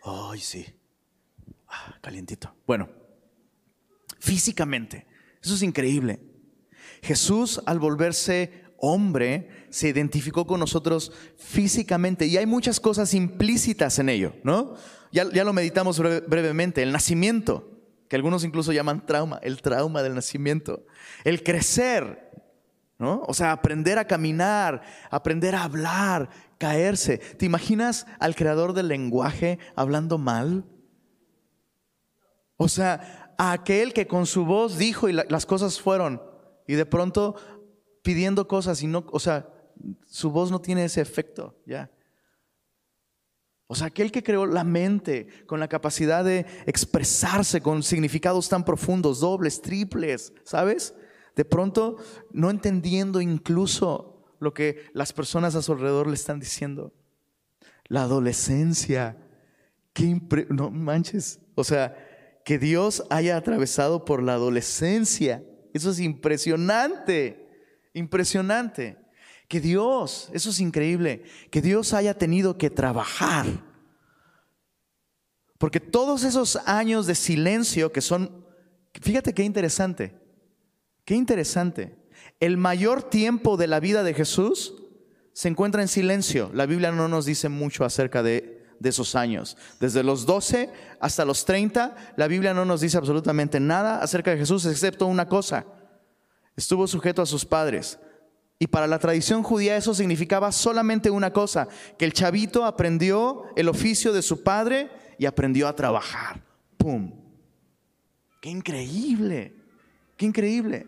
Ay, 0.04 0.40
sí. 0.40 0.66
Ah, 1.66 1.96
calientito. 2.02 2.54
Bueno, 2.66 2.90
físicamente, 4.18 5.06
eso 5.42 5.54
es 5.54 5.62
increíble. 5.62 6.20
Jesús 7.00 7.62
al 7.64 7.78
volverse 7.78 8.66
hombre 8.76 9.48
se 9.70 9.88
identificó 9.88 10.46
con 10.46 10.60
nosotros 10.60 11.12
físicamente 11.38 12.26
y 12.26 12.36
hay 12.36 12.44
muchas 12.44 12.78
cosas 12.78 13.14
implícitas 13.14 13.98
en 13.98 14.10
ello, 14.10 14.34
¿no? 14.44 14.74
Ya, 15.16 15.24
ya 15.32 15.44
lo 15.44 15.54
meditamos 15.54 15.98
brevemente, 15.98 16.82
el 16.82 16.92
nacimiento, 16.92 17.70
que 18.06 18.16
algunos 18.16 18.44
incluso 18.44 18.70
llaman 18.74 19.06
trauma, 19.06 19.40
el 19.42 19.62
trauma 19.62 20.02
del 20.02 20.14
nacimiento, 20.14 20.84
el 21.24 21.42
crecer, 21.42 22.30
¿no? 22.98 23.22
O 23.26 23.32
sea, 23.32 23.52
aprender 23.52 23.98
a 23.98 24.06
caminar, 24.06 24.82
aprender 25.10 25.54
a 25.54 25.62
hablar, 25.62 26.28
caerse. 26.58 27.16
¿Te 27.16 27.46
imaginas 27.46 28.06
al 28.18 28.34
creador 28.34 28.74
del 28.74 28.88
lenguaje 28.88 29.58
hablando 29.74 30.18
mal? 30.18 30.66
O 32.58 32.68
sea, 32.68 33.34
a 33.38 33.52
aquel 33.52 33.94
que 33.94 34.06
con 34.06 34.26
su 34.26 34.44
voz 34.44 34.76
dijo 34.76 35.08
y 35.08 35.14
las 35.14 35.46
cosas 35.46 35.80
fueron 35.80 36.20
y 36.66 36.74
de 36.74 36.84
pronto 36.84 37.36
pidiendo 38.02 38.46
cosas 38.46 38.82
y 38.82 38.86
no, 38.86 39.06
o 39.10 39.18
sea, 39.18 39.48
su 40.04 40.30
voz 40.30 40.50
no 40.50 40.60
tiene 40.60 40.84
ese 40.84 41.00
efecto, 41.00 41.56
ya. 41.64 41.90
O 43.68 43.74
sea, 43.74 43.88
aquel 43.88 44.12
que 44.12 44.22
creó 44.22 44.46
la 44.46 44.62
mente 44.62 45.26
con 45.46 45.58
la 45.58 45.68
capacidad 45.68 46.24
de 46.24 46.46
expresarse 46.66 47.60
con 47.60 47.82
significados 47.82 48.48
tan 48.48 48.64
profundos, 48.64 49.20
dobles, 49.20 49.60
triples, 49.60 50.32
¿sabes? 50.44 50.94
De 51.34 51.44
pronto 51.44 51.96
no 52.32 52.50
entendiendo 52.50 53.20
incluso 53.20 54.24
lo 54.38 54.54
que 54.54 54.84
las 54.92 55.12
personas 55.12 55.54
a 55.54 55.62
su 55.62 55.72
alrededor 55.72 56.06
le 56.06 56.14
están 56.14 56.38
diciendo. 56.38 56.92
La 57.88 58.02
adolescencia, 58.02 59.16
qué 59.92 60.20
no 60.50 60.70
manches, 60.70 61.40
o 61.54 61.64
sea, 61.64 61.96
que 62.44 62.58
Dios 62.58 63.04
haya 63.10 63.36
atravesado 63.36 64.04
por 64.04 64.22
la 64.22 64.34
adolescencia, 64.34 65.42
eso 65.76 65.90
es 65.90 66.00
impresionante. 66.00 67.48
Impresionante. 67.92 68.96
Que 69.48 69.60
Dios, 69.60 70.28
eso 70.32 70.50
es 70.50 70.60
increíble, 70.60 71.22
que 71.50 71.62
Dios 71.62 71.92
haya 71.92 72.14
tenido 72.14 72.58
que 72.58 72.70
trabajar. 72.70 73.46
Porque 75.58 75.80
todos 75.80 76.24
esos 76.24 76.56
años 76.66 77.06
de 77.06 77.14
silencio 77.14 77.92
que 77.92 78.00
son, 78.00 78.44
fíjate 79.00 79.32
qué 79.32 79.44
interesante, 79.44 80.18
qué 81.04 81.14
interesante. 81.14 81.96
El 82.40 82.56
mayor 82.56 83.04
tiempo 83.04 83.56
de 83.56 83.68
la 83.68 83.80
vida 83.80 84.02
de 84.02 84.14
Jesús 84.14 84.74
se 85.32 85.48
encuentra 85.48 85.82
en 85.82 85.88
silencio. 85.88 86.50
La 86.52 86.66
Biblia 86.66 86.90
no 86.92 87.08
nos 87.08 87.24
dice 87.24 87.48
mucho 87.48 87.84
acerca 87.84 88.22
de, 88.22 88.64
de 88.80 88.88
esos 88.88 89.14
años. 89.14 89.56
Desde 89.80 90.02
los 90.02 90.26
12 90.26 90.70
hasta 91.00 91.24
los 91.24 91.44
30, 91.44 92.14
la 92.16 92.26
Biblia 92.26 92.52
no 92.52 92.64
nos 92.64 92.80
dice 92.80 92.98
absolutamente 92.98 93.60
nada 93.60 94.02
acerca 94.02 94.32
de 94.32 94.38
Jesús, 94.38 94.66
excepto 94.66 95.06
una 95.06 95.28
cosa 95.28 95.66
estuvo 96.56 96.86
sujeto 96.86 97.22
a 97.22 97.26
sus 97.26 97.44
padres. 97.44 97.98
Y 98.58 98.68
para 98.68 98.86
la 98.86 98.98
tradición 98.98 99.42
judía 99.42 99.76
eso 99.76 99.94
significaba 99.94 100.50
solamente 100.50 101.10
una 101.10 101.32
cosa, 101.32 101.68
que 101.98 102.04
el 102.06 102.12
chavito 102.12 102.64
aprendió 102.64 103.44
el 103.54 103.68
oficio 103.68 104.12
de 104.12 104.22
su 104.22 104.42
padre 104.42 104.90
y 105.18 105.26
aprendió 105.26 105.68
a 105.68 105.76
trabajar. 105.76 106.40
¡Pum! 106.78 107.12
¡Qué 108.40 108.48
increíble! 108.48 109.54
¡Qué 110.16 110.24
increíble! 110.24 110.86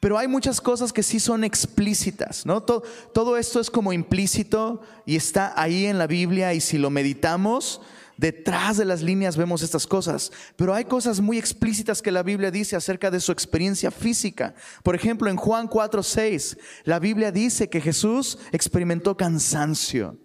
Pero 0.00 0.16
hay 0.18 0.26
muchas 0.26 0.60
cosas 0.60 0.92
que 0.92 1.02
sí 1.02 1.20
son 1.20 1.44
explícitas, 1.44 2.46
¿no? 2.46 2.62
Todo, 2.62 2.82
todo 3.12 3.36
esto 3.36 3.60
es 3.60 3.70
como 3.70 3.92
implícito 3.92 4.80
y 5.04 5.14
está 5.14 5.52
ahí 5.60 5.84
en 5.86 5.98
la 5.98 6.06
Biblia 6.06 6.54
y 6.54 6.60
si 6.60 6.78
lo 6.78 6.88
meditamos, 6.88 7.82
Detrás 8.20 8.76
de 8.76 8.84
las 8.84 9.00
líneas 9.00 9.38
vemos 9.38 9.62
estas 9.62 9.86
cosas, 9.86 10.30
pero 10.54 10.74
hay 10.74 10.84
cosas 10.84 11.22
muy 11.22 11.38
explícitas 11.38 12.02
que 12.02 12.12
la 12.12 12.22
Biblia 12.22 12.50
dice 12.50 12.76
acerca 12.76 13.10
de 13.10 13.18
su 13.18 13.32
experiencia 13.32 13.90
física. 13.90 14.54
Por 14.82 14.94
ejemplo, 14.94 15.30
en 15.30 15.38
Juan 15.38 15.70
4:6, 15.70 16.58
la 16.84 16.98
Biblia 16.98 17.32
dice 17.32 17.70
que 17.70 17.80
Jesús 17.80 18.36
experimentó 18.52 19.16
cansancio. 19.16 20.18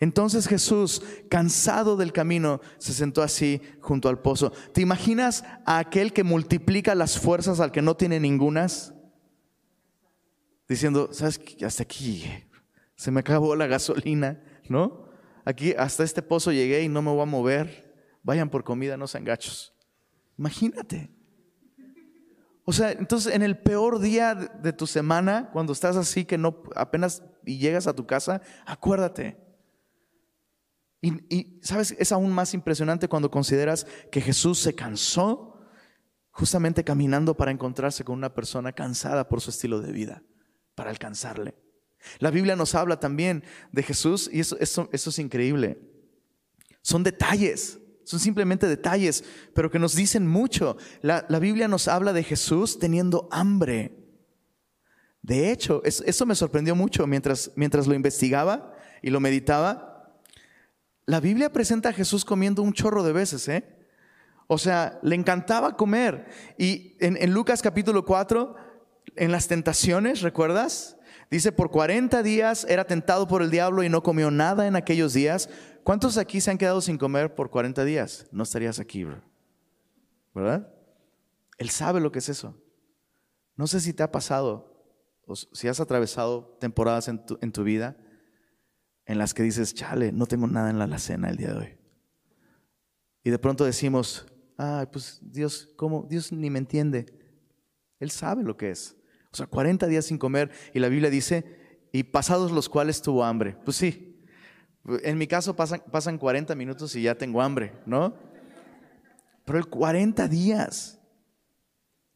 Entonces 0.00 0.48
Jesús, 0.48 1.02
cansado 1.28 1.94
del 1.94 2.14
camino, 2.14 2.62
se 2.78 2.94
sentó 2.94 3.22
así 3.22 3.60
junto 3.82 4.08
al 4.08 4.22
pozo. 4.22 4.50
¿Te 4.72 4.80
imaginas 4.80 5.44
a 5.66 5.76
aquel 5.76 6.14
que 6.14 6.24
multiplica 6.24 6.94
las 6.94 7.18
fuerzas 7.18 7.60
al 7.60 7.70
que 7.70 7.82
no 7.82 7.98
tiene 7.98 8.18
ningunas? 8.18 8.94
Diciendo, 10.70 11.10
¿sabes? 11.12 11.38
Hasta 11.62 11.82
aquí 11.82 12.24
se 12.96 13.10
me 13.10 13.20
acabó 13.20 13.54
la 13.56 13.66
gasolina, 13.66 14.42
¿no? 14.70 15.03
Aquí 15.44 15.74
hasta 15.76 16.04
este 16.04 16.22
pozo 16.22 16.52
llegué 16.52 16.82
y 16.82 16.88
no 16.88 17.02
me 17.02 17.10
voy 17.10 17.22
a 17.22 17.26
mover. 17.26 17.94
Vayan 18.22 18.50
por 18.50 18.64
comida, 18.64 18.96
no 18.96 19.06
sean 19.06 19.24
gachos. 19.24 19.74
Imagínate. 20.38 21.10
O 22.64 22.72
sea, 22.72 22.92
entonces 22.92 23.34
en 23.34 23.42
el 23.42 23.58
peor 23.58 24.00
día 24.00 24.34
de 24.34 24.72
tu 24.72 24.86
semana, 24.86 25.50
cuando 25.52 25.72
estás 25.72 25.96
así 25.96 26.24
que 26.24 26.38
no 26.38 26.62
apenas 26.74 27.22
y 27.44 27.58
llegas 27.58 27.86
a 27.86 27.94
tu 27.94 28.06
casa, 28.06 28.40
acuérdate. 28.64 29.36
Y, 31.02 31.12
y, 31.34 31.60
sabes, 31.62 31.94
es 31.98 32.12
aún 32.12 32.32
más 32.32 32.54
impresionante 32.54 33.08
cuando 33.08 33.30
consideras 33.30 33.86
que 34.10 34.22
Jesús 34.22 34.58
se 34.58 34.74
cansó 34.74 35.60
justamente 36.30 36.82
caminando 36.82 37.36
para 37.36 37.50
encontrarse 37.50 38.04
con 38.04 38.16
una 38.16 38.34
persona 38.34 38.72
cansada 38.72 39.28
por 39.28 39.42
su 39.42 39.50
estilo 39.50 39.80
de 39.80 39.92
vida, 39.92 40.22
para 40.74 40.90
alcanzarle. 40.90 41.54
La 42.18 42.30
Biblia 42.30 42.56
nos 42.56 42.74
habla 42.74 43.00
también 43.00 43.44
de 43.72 43.82
Jesús 43.82 44.28
y 44.32 44.40
eso, 44.40 44.56
eso, 44.60 44.88
es 44.92 45.18
increíble. 45.18 45.78
Son 46.82 47.02
detalles, 47.02 47.78
son 48.04 48.20
simplemente 48.20 48.66
detalles, 48.66 49.24
pero 49.54 49.70
que 49.70 49.78
nos 49.78 49.94
dicen 49.94 50.26
mucho. 50.26 50.76
La, 51.00 51.22
Biblia 51.40 51.68
nos 51.68 51.88
habla 51.88 52.12
de 52.12 52.22
Jesús 52.22 52.78
teniendo 52.78 53.28
hambre. 53.30 53.92
De 55.22 55.50
hecho, 55.50 55.82
eso, 55.84 56.26
me 56.26 56.34
sorprendió 56.34 56.74
mucho 56.74 57.06
mientras, 57.06 57.50
mientras 57.56 57.86
lo 57.86 57.94
investigaba. 57.94 58.72
y 59.02 59.10
lo 59.10 59.20
meditaba, 59.20 60.20
la 61.06 61.20
Biblia 61.20 61.52
presenta 61.52 61.90
a 61.90 61.92
Jesús 61.92 62.24
comiendo 62.24 62.62
un 62.62 62.72
chorro 62.72 63.02
de 63.02 63.12
veces, 63.12 63.46
¿eh? 63.48 63.64
O 64.46 64.56
sea, 64.56 64.98
le 65.02 65.14
encantaba 65.14 65.76
comer. 65.76 66.26
Y 66.56 66.96
en, 67.00 67.18
en 67.18 67.32
Lucas 67.32 67.60
capítulo 67.60 68.06
4, 68.06 68.56
en 69.16 69.32
las 69.32 69.48
tentaciones, 69.48 70.22
¿recuerdas? 70.22 70.96
Dice, 71.34 71.50
por 71.50 71.72
40 71.72 72.22
días 72.22 72.64
era 72.68 72.84
tentado 72.84 73.26
por 73.26 73.42
el 73.42 73.50
diablo 73.50 73.82
y 73.82 73.88
no 73.88 74.04
comió 74.04 74.30
nada 74.30 74.68
en 74.68 74.76
aquellos 74.76 75.14
días. 75.14 75.50
¿Cuántos 75.82 76.16
aquí 76.16 76.40
se 76.40 76.52
han 76.52 76.58
quedado 76.58 76.80
sin 76.80 76.96
comer 76.96 77.34
por 77.34 77.50
40 77.50 77.84
días? 77.84 78.28
No 78.30 78.44
estarías 78.44 78.78
aquí, 78.78 79.02
bro. 79.02 79.20
¿verdad? 80.32 80.72
Él 81.58 81.70
sabe 81.70 81.98
lo 81.98 82.12
que 82.12 82.20
es 82.20 82.28
eso. 82.28 82.56
No 83.56 83.66
sé 83.66 83.80
si 83.80 83.92
te 83.92 84.04
ha 84.04 84.12
pasado, 84.12 84.94
o 85.26 85.34
si 85.34 85.66
has 85.66 85.80
atravesado 85.80 86.56
temporadas 86.60 87.08
en 87.08 87.26
tu, 87.26 87.36
en 87.40 87.50
tu 87.50 87.64
vida 87.64 87.96
en 89.04 89.18
las 89.18 89.34
que 89.34 89.42
dices, 89.42 89.74
chale, 89.74 90.12
no 90.12 90.26
tengo 90.26 90.46
nada 90.46 90.70
en 90.70 90.78
la 90.78 90.84
alacena 90.84 91.30
el 91.30 91.36
día 91.36 91.52
de 91.52 91.58
hoy. 91.58 91.78
Y 93.24 93.30
de 93.30 93.40
pronto 93.40 93.64
decimos, 93.64 94.24
ay, 94.56 94.86
pues 94.86 95.18
Dios, 95.20 95.68
¿cómo? 95.74 96.06
Dios 96.08 96.30
ni 96.30 96.48
me 96.48 96.60
entiende. 96.60 97.06
Él 97.98 98.12
sabe 98.12 98.44
lo 98.44 98.56
que 98.56 98.70
es. 98.70 98.96
O 99.34 99.36
sea, 99.36 99.48
40 99.48 99.88
días 99.88 100.04
sin 100.04 100.16
comer 100.16 100.52
y 100.72 100.78
la 100.78 100.88
Biblia 100.88 101.10
dice, 101.10 101.44
y 101.90 102.04
pasados 102.04 102.52
los 102.52 102.68
cuales 102.68 103.02
tuvo 103.02 103.24
hambre. 103.24 103.56
Pues 103.64 103.76
sí, 103.76 104.22
en 105.02 105.18
mi 105.18 105.26
caso 105.26 105.56
pasan, 105.56 105.82
pasan 105.90 106.18
40 106.18 106.54
minutos 106.54 106.94
y 106.94 107.02
ya 107.02 107.16
tengo 107.16 107.42
hambre, 107.42 107.72
¿no? 107.84 108.14
Pero 109.44 109.58
el 109.58 109.66
40 109.66 110.28
días, 110.28 111.00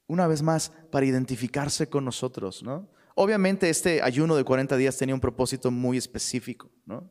una 0.06 0.28
vez 0.28 0.42
más, 0.42 0.70
para 0.92 1.06
identificarse 1.06 1.88
con 1.88 2.04
nosotros, 2.04 2.62
¿no? 2.62 2.88
Obviamente 3.16 3.68
este 3.68 4.00
ayuno 4.00 4.36
de 4.36 4.44
40 4.44 4.76
días 4.76 4.96
tenía 4.96 5.16
un 5.16 5.20
propósito 5.20 5.72
muy 5.72 5.98
específico, 5.98 6.70
¿no? 6.86 7.10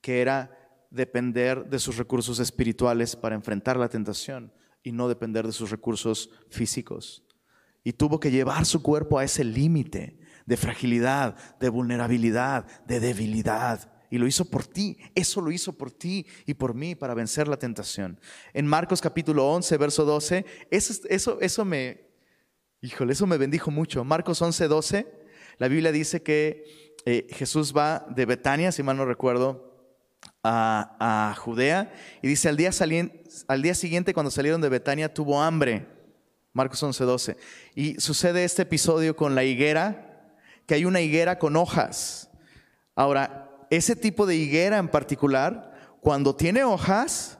Que 0.00 0.20
era 0.20 0.50
depender 0.90 1.66
de 1.66 1.78
sus 1.78 1.96
recursos 1.96 2.40
espirituales 2.40 3.14
para 3.14 3.36
enfrentar 3.36 3.76
la 3.76 3.88
tentación 3.88 4.52
y 4.82 4.90
no 4.90 5.06
depender 5.06 5.46
de 5.46 5.52
sus 5.52 5.70
recursos 5.70 6.30
físicos. 6.50 7.24
Y 7.84 7.92
tuvo 7.92 8.18
que 8.18 8.30
llevar 8.30 8.66
su 8.66 8.82
cuerpo 8.82 9.18
a 9.18 9.24
ese 9.24 9.44
límite 9.44 10.18
de 10.46 10.56
fragilidad, 10.56 11.36
de 11.58 11.68
vulnerabilidad, 11.68 12.66
de 12.86 13.00
debilidad. 13.00 13.90
Y 14.10 14.18
lo 14.18 14.26
hizo 14.26 14.44
por 14.44 14.66
ti, 14.66 14.98
eso 15.14 15.40
lo 15.40 15.50
hizo 15.50 15.72
por 15.72 15.90
ti 15.90 16.26
y 16.46 16.54
por 16.54 16.74
mí 16.74 16.94
para 16.94 17.14
vencer 17.14 17.48
la 17.48 17.56
tentación. 17.56 18.20
En 18.52 18.66
Marcos 18.66 19.00
capítulo 19.00 19.46
11, 19.48 19.76
verso 19.76 20.04
12, 20.04 20.44
eso, 20.70 21.38
eso, 21.40 21.64
me, 21.64 22.10
híjole, 22.80 23.12
eso 23.12 23.26
me 23.26 23.38
bendijo 23.38 23.70
mucho. 23.70 24.04
Marcos 24.04 24.40
11, 24.40 24.68
12, 24.68 25.06
la 25.58 25.68
Biblia 25.68 25.90
dice 25.90 26.22
que 26.22 26.94
eh, 27.06 27.26
Jesús 27.30 27.74
va 27.76 28.06
de 28.08 28.24
Betania, 28.26 28.72
si 28.72 28.82
mal 28.82 28.96
no 28.96 29.04
recuerdo, 29.04 29.72
a, 30.42 31.30
a 31.30 31.34
Judea, 31.34 31.92
y 32.22 32.28
dice, 32.28 32.48
al 32.48 32.56
día, 32.56 32.70
al 33.48 33.62
día 33.62 33.74
siguiente 33.74 34.14
cuando 34.14 34.30
salieron 34.30 34.60
de 34.60 34.68
Betania 34.68 35.12
tuvo 35.12 35.42
hambre. 35.42 35.93
Marcos 36.54 36.80
11, 36.82 37.04
12. 37.04 37.36
Y 37.74 38.00
sucede 38.00 38.44
este 38.44 38.62
episodio 38.62 39.16
con 39.16 39.34
la 39.34 39.42
higuera, 39.42 40.30
que 40.66 40.74
hay 40.74 40.84
una 40.84 41.00
higuera 41.00 41.38
con 41.38 41.56
hojas. 41.56 42.30
Ahora, 42.94 43.50
ese 43.70 43.96
tipo 43.96 44.24
de 44.24 44.36
higuera 44.36 44.78
en 44.78 44.88
particular, 44.88 45.72
cuando 46.00 46.36
tiene 46.36 46.62
hojas, 46.62 47.38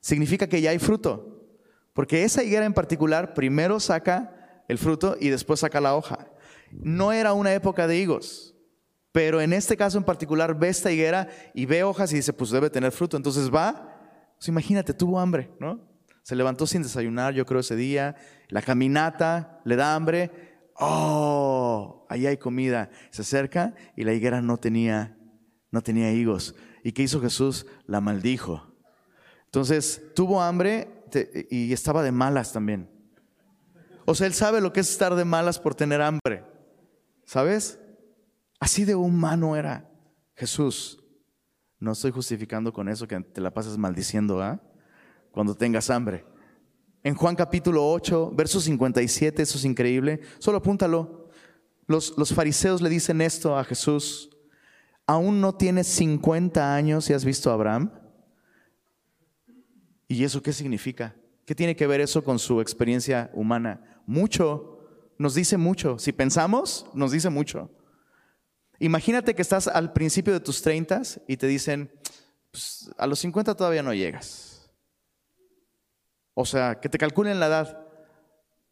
significa 0.00 0.48
que 0.48 0.62
ya 0.62 0.70
hay 0.70 0.78
fruto. 0.78 1.46
Porque 1.92 2.24
esa 2.24 2.42
higuera 2.42 2.64
en 2.64 2.72
particular 2.72 3.34
primero 3.34 3.78
saca 3.78 4.64
el 4.66 4.78
fruto 4.78 5.16
y 5.20 5.28
después 5.28 5.60
saca 5.60 5.80
la 5.80 5.94
hoja. 5.94 6.26
No 6.72 7.12
era 7.12 7.34
una 7.34 7.52
época 7.52 7.86
de 7.86 7.98
higos, 7.98 8.54
pero 9.12 9.42
en 9.42 9.52
este 9.52 9.76
caso 9.76 9.98
en 9.98 10.04
particular 10.04 10.58
ve 10.58 10.70
esta 10.70 10.90
higuera 10.90 11.28
y 11.52 11.66
ve 11.66 11.84
hojas 11.84 12.12
y 12.12 12.16
dice, 12.16 12.32
pues 12.32 12.50
debe 12.50 12.70
tener 12.70 12.92
fruto. 12.92 13.18
Entonces 13.18 13.54
va, 13.54 13.94
pues 14.38 14.48
imagínate, 14.48 14.94
tuvo 14.94 15.20
hambre, 15.20 15.50
¿no? 15.60 15.93
Se 16.24 16.34
levantó 16.34 16.66
sin 16.66 16.82
desayunar, 16.82 17.34
yo 17.34 17.46
creo, 17.46 17.60
ese 17.60 17.76
día. 17.76 18.16
La 18.48 18.62
caminata 18.62 19.60
le 19.64 19.76
da 19.76 19.94
hambre. 19.94 20.32
Oh, 20.74 22.04
ahí 22.10 22.26
hay 22.26 22.38
comida. 22.38 22.90
Se 23.10 23.22
acerca 23.22 23.76
y 23.94 24.02
la 24.02 24.12
higuera 24.12 24.42
no 24.42 24.56
tenía 24.56 25.16
no 25.74 25.82
tenía 25.82 26.12
higos. 26.12 26.54
¿Y 26.84 26.92
qué 26.92 27.02
hizo 27.02 27.20
Jesús? 27.20 27.66
La 27.86 28.00
maldijo. 28.00 28.64
Entonces 29.46 30.00
tuvo 30.14 30.40
hambre 30.40 30.88
y 31.50 31.72
estaba 31.72 32.04
de 32.04 32.12
malas 32.12 32.52
también. 32.52 32.88
O 34.04 34.14
sea, 34.14 34.28
él 34.28 34.34
sabe 34.34 34.60
lo 34.60 34.72
que 34.72 34.78
es 34.78 34.90
estar 34.90 35.16
de 35.16 35.24
malas 35.24 35.58
por 35.58 35.74
tener 35.74 36.00
hambre. 36.00 36.44
¿Sabes? 37.24 37.80
Así 38.60 38.84
de 38.84 38.94
humano 38.94 39.56
era 39.56 39.90
Jesús. 40.36 41.02
No 41.80 41.90
estoy 41.90 42.12
justificando 42.12 42.72
con 42.72 42.88
eso 42.88 43.08
que 43.08 43.18
te 43.18 43.40
la 43.40 43.52
pasas 43.52 43.76
maldiciendo, 43.76 44.40
¿ah? 44.40 44.62
Cuando 45.34 45.54
tengas 45.54 45.90
hambre. 45.90 46.24
En 47.02 47.14
Juan 47.14 47.36
capítulo 47.36 47.86
8, 47.92 48.32
verso 48.34 48.60
57, 48.60 49.42
eso 49.42 49.58
es 49.58 49.64
increíble. 49.66 50.20
Solo 50.38 50.56
apúntalo. 50.56 51.28
Los, 51.86 52.16
los 52.16 52.32
fariseos 52.32 52.80
le 52.80 52.88
dicen 52.88 53.20
esto 53.20 53.58
a 53.58 53.64
Jesús 53.64 54.30
aún 55.06 55.40
no 55.40 55.54
tienes 55.54 55.86
50 55.88 56.74
años 56.74 57.08
y 57.10 57.12
has 57.12 57.24
visto 57.24 57.50
a 57.50 57.54
Abraham. 57.54 57.90
¿Y 60.08 60.24
eso 60.24 60.42
qué 60.42 60.52
significa? 60.52 61.14
¿Qué 61.46 61.54
tiene 61.54 61.76
que 61.76 61.86
ver 61.86 62.00
eso 62.00 62.24
con 62.24 62.38
su 62.38 62.60
experiencia 62.60 63.30
humana? 63.34 64.02
Mucho, 64.06 64.78
nos 65.18 65.34
dice 65.34 65.56
mucho. 65.56 65.98
Si 65.98 66.12
pensamos, 66.12 66.86
nos 66.94 67.12
dice 67.12 67.30
mucho. 67.30 67.70
Imagínate 68.78 69.34
que 69.34 69.42
estás 69.42 69.68
al 69.68 69.92
principio 69.92 70.32
de 70.32 70.40
tus 70.40 70.62
30 70.62 71.02
y 71.28 71.36
te 71.36 71.46
dicen, 71.46 71.90
pues, 72.50 72.90
a 72.96 73.06
los 73.06 73.18
50 73.20 73.54
todavía 73.54 73.82
no 73.82 73.94
llegas. 73.94 74.53
O 76.34 76.44
sea, 76.44 76.80
que 76.80 76.88
te 76.88 76.98
calculen 76.98 77.40
la 77.40 77.46
edad 77.46 77.86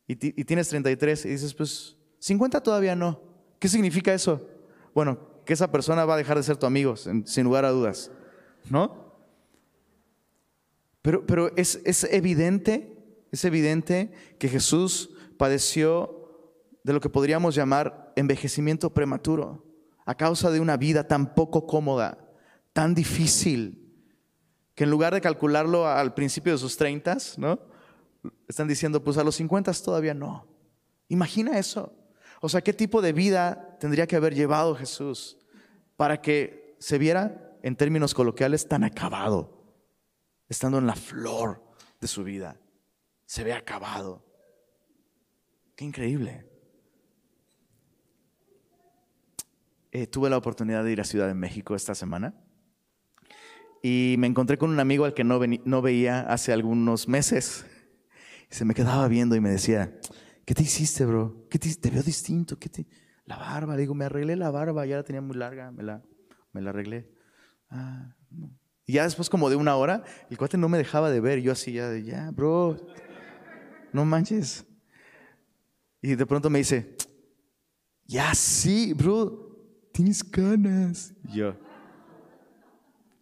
y, 0.06 0.16
tienes 0.16 0.68
33 0.68 1.24
y 1.24 1.28
dices, 1.28 1.54
pues 1.54 1.96
50 2.18 2.60
todavía 2.62 2.94
no. 2.94 3.20
¿Qué 3.58 3.68
significa 3.68 4.12
eso? 4.12 4.46
Bueno, 4.94 5.18
que 5.46 5.52
esa 5.52 5.70
persona 5.70 6.04
va 6.04 6.14
a 6.14 6.18
dejar 6.18 6.36
de 6.36 6.42
ser 6.42 6.56
tu 6.56 6.66
amigo, 6.66 6.96
sin 6.96 7.44
lugar 7.44 7.64
a 7.64 7.70
dudas. 7.70 8.10
¿No? 8.68 9.12
Pero, 11.00 11.24
pero 11.26 11.56
es, 11.56 11.80
es 11.84 12.04
evidente, 12.04 12.96
es 13.30 13.44
evidente 13.44 14.12
que 14.38 14.48
Jesús 14.48 15.10
padeció 15.36 16.22
de 16.84 16.92
lo 16.92 17.00
que 17.00 17.08
podríamos 17.08 17.54
llamar 17.54 18.12
envejecimiento 18.16 18.92
prematuro, 18.92 19.64
a 20.04 20.16
causa 20.16 20.50
de 20.50 20.60
una 20.60 20.76
vida 20.76 21.06
tan 21.06 21.34
poco 21.34 21.66
cómoda, 21.66 22.18
tan 22.72 22.94
difícil, 22.94 23.81
que 24.74 24.84
en 24.84 24.90
lugar 24.90 25.14
de 25.14 25.20
calcularlo 25.20 25.86
al 25.86 26.14
principio 26.14 26.52
de 26.52 26.58
sus 26.58 26.76
treintas, 26.76 27.38
¿no? 27.38 27.58
Están 28.48 28.68
diciendo, 28.68 29.02
pues 29.02 29.18
a 29.18 29.24
los 29.24 29.36
cincuentas 29.36 29.82
todavía 29.82 30.14
no. 30.14 30.46
Imagina 31.08 31.58
eso. 31.58 31.92
O 32.40 32.48
sea, 32.48 32.62
¿qué 32.62 32.72
tipo 32.72 33.02
de 33.02 33.12
vida 33.12 33.76
tendría 33.78 34.06
que 34.06 34.16
haber 34.16 34.34
llevado 34.34 34.74
Jesús 34.74 35.38
para 35.96 36.20
que 36.20 36.76
se 36.78 36.98
viera, 36.98 37.56
en 37.62 37.76
términos 37.76 38.14
coloquiales, 38.14 38.66
tan 38.66 38.82
acabado, 38.82 39.62
estando 40.48 40.78
en 40.78 40.86
la 40.86 40.96
flor 40.96 41.62
de 42.00 42.08
su 42.08 42.24
vida? 42.24 42.58
Se 43.26 43.44
ve 43.44 43.52
acabado. 43.52 44.24
Qué 45.76 45.84
increíble. 45.84 46.48
Eh, 49.90 50.06
tuve 50.06 50.30
la 50.30 50.38
oportunidad 50.38 50.82
de 50.84 50.92
ir 50.92 51.00
a 51.00 51.04
Ciudad 51.04 51.26
de 51.26 51.34
México 51.34 51.74
esta 51.74 51.94
semana 51.94 52.41
y 53.82 54.14
me 54.18 54.28
encontré 54.28 54.56
con 54.58 54.70
un 54.70 54.80
amigo 54.80 55.04
al 55.04 55.14
que 55.14 55.24
no, 55.24 55.82
veía 55.82 56.20
hace 56.20 56.52
algunos 56.52 57.08
meses. 57.08 57.66
Y 58.50 58.54
se 58.54 58.64
me 58.64 58.74
quedaba 58.74 59.08
viendo 59.08 59.34
y 59.34 59.40
me 59.40 59.50
decía, 59.50 59.98
¿Qué 60.44 60.54
te 60.54 60.62
hiciste, 60.62 61.04
bro? 61.04 61.46
¿Qué 61.48 61.58
te, 61.58 61.74
te 61.74 61.90
veo 61.90 62.02
distinto? 62.02 62.58
¿Qué 62.58 62.68
te... 62.68 62.86
La 63.24 63.36
barba, 63.36 63.74
le 63.74 63.82
digo, 63.82 63.94
me 63.94 64.04
arreglé 64.04 64.34
la 64.34 64.50
barba, 64.50 64.84
ya 64.86 64.96
la 64.96 65.04
tenía 65.04 65.20
muy 65.20 65.36
larga, 65.36 65.70
me 65.70 65.82
la, 65.82 66.02
me 66.52 66.60
la 66.60 66.70
arreglé. 66.70 67.08
Ah, 67.70 68.16
Y 68.84 68.94
ya 68.94 69.04
después 69.04 69.30
como 69.30 69.48
de 69.48 69.56
una 69.56 69.76
hora, 69.76 70.02
el 70.28 70.36
cuate 70.36 70.58
no 70.58 70.68
me 70.68 70.78
dejaba 70.78 71.10
de 71.10 71.20
ver, 71.20 71.40
yo 71.40 71.52
así 71.52 71.72
ya 71.72 71.88
de, 71.88 72.02
ya, 72.02 72.30
bro, 72.32 72.76
no 73.92 74.04
manches. 74.04 74.66
Y 76.00 76.16
de 76.16 76.26
pronto 76.26 76.50
me 76.50 76.58
dice, 76.58 76.96
ya 78.04 78.34
sí, 78.34 78.92
bro, 78.92 79.88
tienes 79.92 80.24
canas. 80.24 81.14
Y 81.28 81.36
yo, 81.36 81.56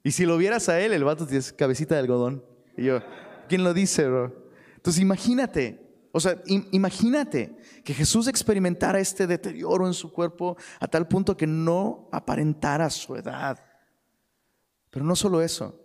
y 0.03 0.13
si 0.13 0.25
lo 0.25 0.37
vieras 0.37 0.69
a 0.69 0.81
él, 0.81 0.93
el 0.93 1.05
vato 1.05 1.27
tiene 1.27 1.45
cabecita 1.57 1.95
de 1.95 2.01
algodón. 2.01 2.45
Y 2.77 2.85
yo, 2.85 3.01
¿quién 3.49 3.65
lo 3.65 3.75
dice, 3.75 4.07
bro? 4.09 4.51
Entonces 4.77 5.03
imagínate, 5.03 5.91
o 6.13 6.21
sea, 6.21 6.41
imagínate 6.47 7.57
que 7.85 7.93
Jesús 7.93 8.27
experimentara 8.27 8.99
este 8.99 9.27
deterioro 9.27 9.87
en 9.87 9.95
su 9.95 10.13
cuerpo 10.13 10.57
a 10.81 10.89
tal 10.89 11.07
punto 11.07 11.37
que 11.37 11.47
no 11.47 12.09
aparentara 12.13 12.89
su 12.89 13.15
edad. 13.15 13.59
Pero 14.91 15.05
no 15.05 15.15
solo 15.15 15.43
eso. 15.43 15.79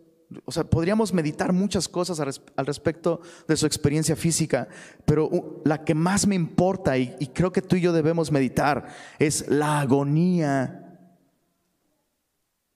O 0.45 0.51
sea, 0.51 0.63
podríamos 0.63 1.13
meditar 1.13 1.53
muchas 1.53 1.87
cosas 1.87 2.19
al 2.19 2.65
respecto 2.65 3.21
de 3.47 3.55
su 3.55 3.67
experiencia 3.67 4.15
física, 4.15 4.67
pero 5.05 5.61
la 5.63 5.83
que 5.83 5.93
más 5.93 6.25
me 6.25 6.33
importa 6.33 6.97
y, 6.97 7.15
y 7.19 7.27
creo 7.27 7.51
que 7.51 7.61
tú 7.61 7.75
y 7.75 7.81
yo 7.81 7.93
debemos 7.93 8.31
meditar 8.31 8.87
es 9.19 9.47
la 9.47 9.81
agonía 9.81 10.99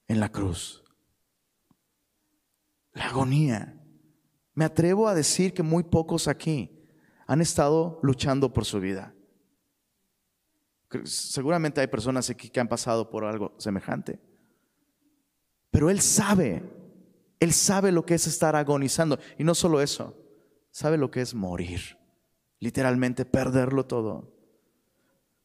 en 0.08 0.20
la 0.20 0.30
cruz. 0.30 0.84
La 2.94 3.08
agonía. 3.08 3.76
Me 4.54 4.66
atrevo 4.66 5.08
a 5.08 5.16
decir 5.16 5.54
que 5.54 5.64
muy 5.64 5.84
pocos 5.84 6.28
aquí 6.28 6.86
han 7.28 7.42
estado 7.42 8.00
luchando 8.02 8.52
por 8.52 8.66
su 8.66 8.80
vida. 8.80 9.14
Seguramente 11.04 11.80
hay 11.80 11.88
personas 11.88 12.30
aquí 12.30 12.50
que 12.50 12.60
han 12.60 12.68
pasado 12.68 13.10
por 13.10 13.24
algo 13.24 13.54
semejante. 13.58 14.20
Pero 15.72 15.90
Él 15.90 16.02
sabe, 16.02 16.64
Él 17.40 17.54
sabe 17.54 17.92
lo 17.92 18.06
que 18.06 18.16
es 18.16 18.28
estar 18.28 18.56
agonizando. 18.56 19.20
Y 19.38 19.44
no 19.44 19.54
solo 19.54 19.82
eso, 19.82 20.18
sabe 20.72 20.98
lo 20.98 21.12
que 21.12 21.22
es 21.22 21.36
morir. 21.36 21.98
Literalmente 22.60 23.26
perderlo 23.26 23.86
todo. 23.86 24.34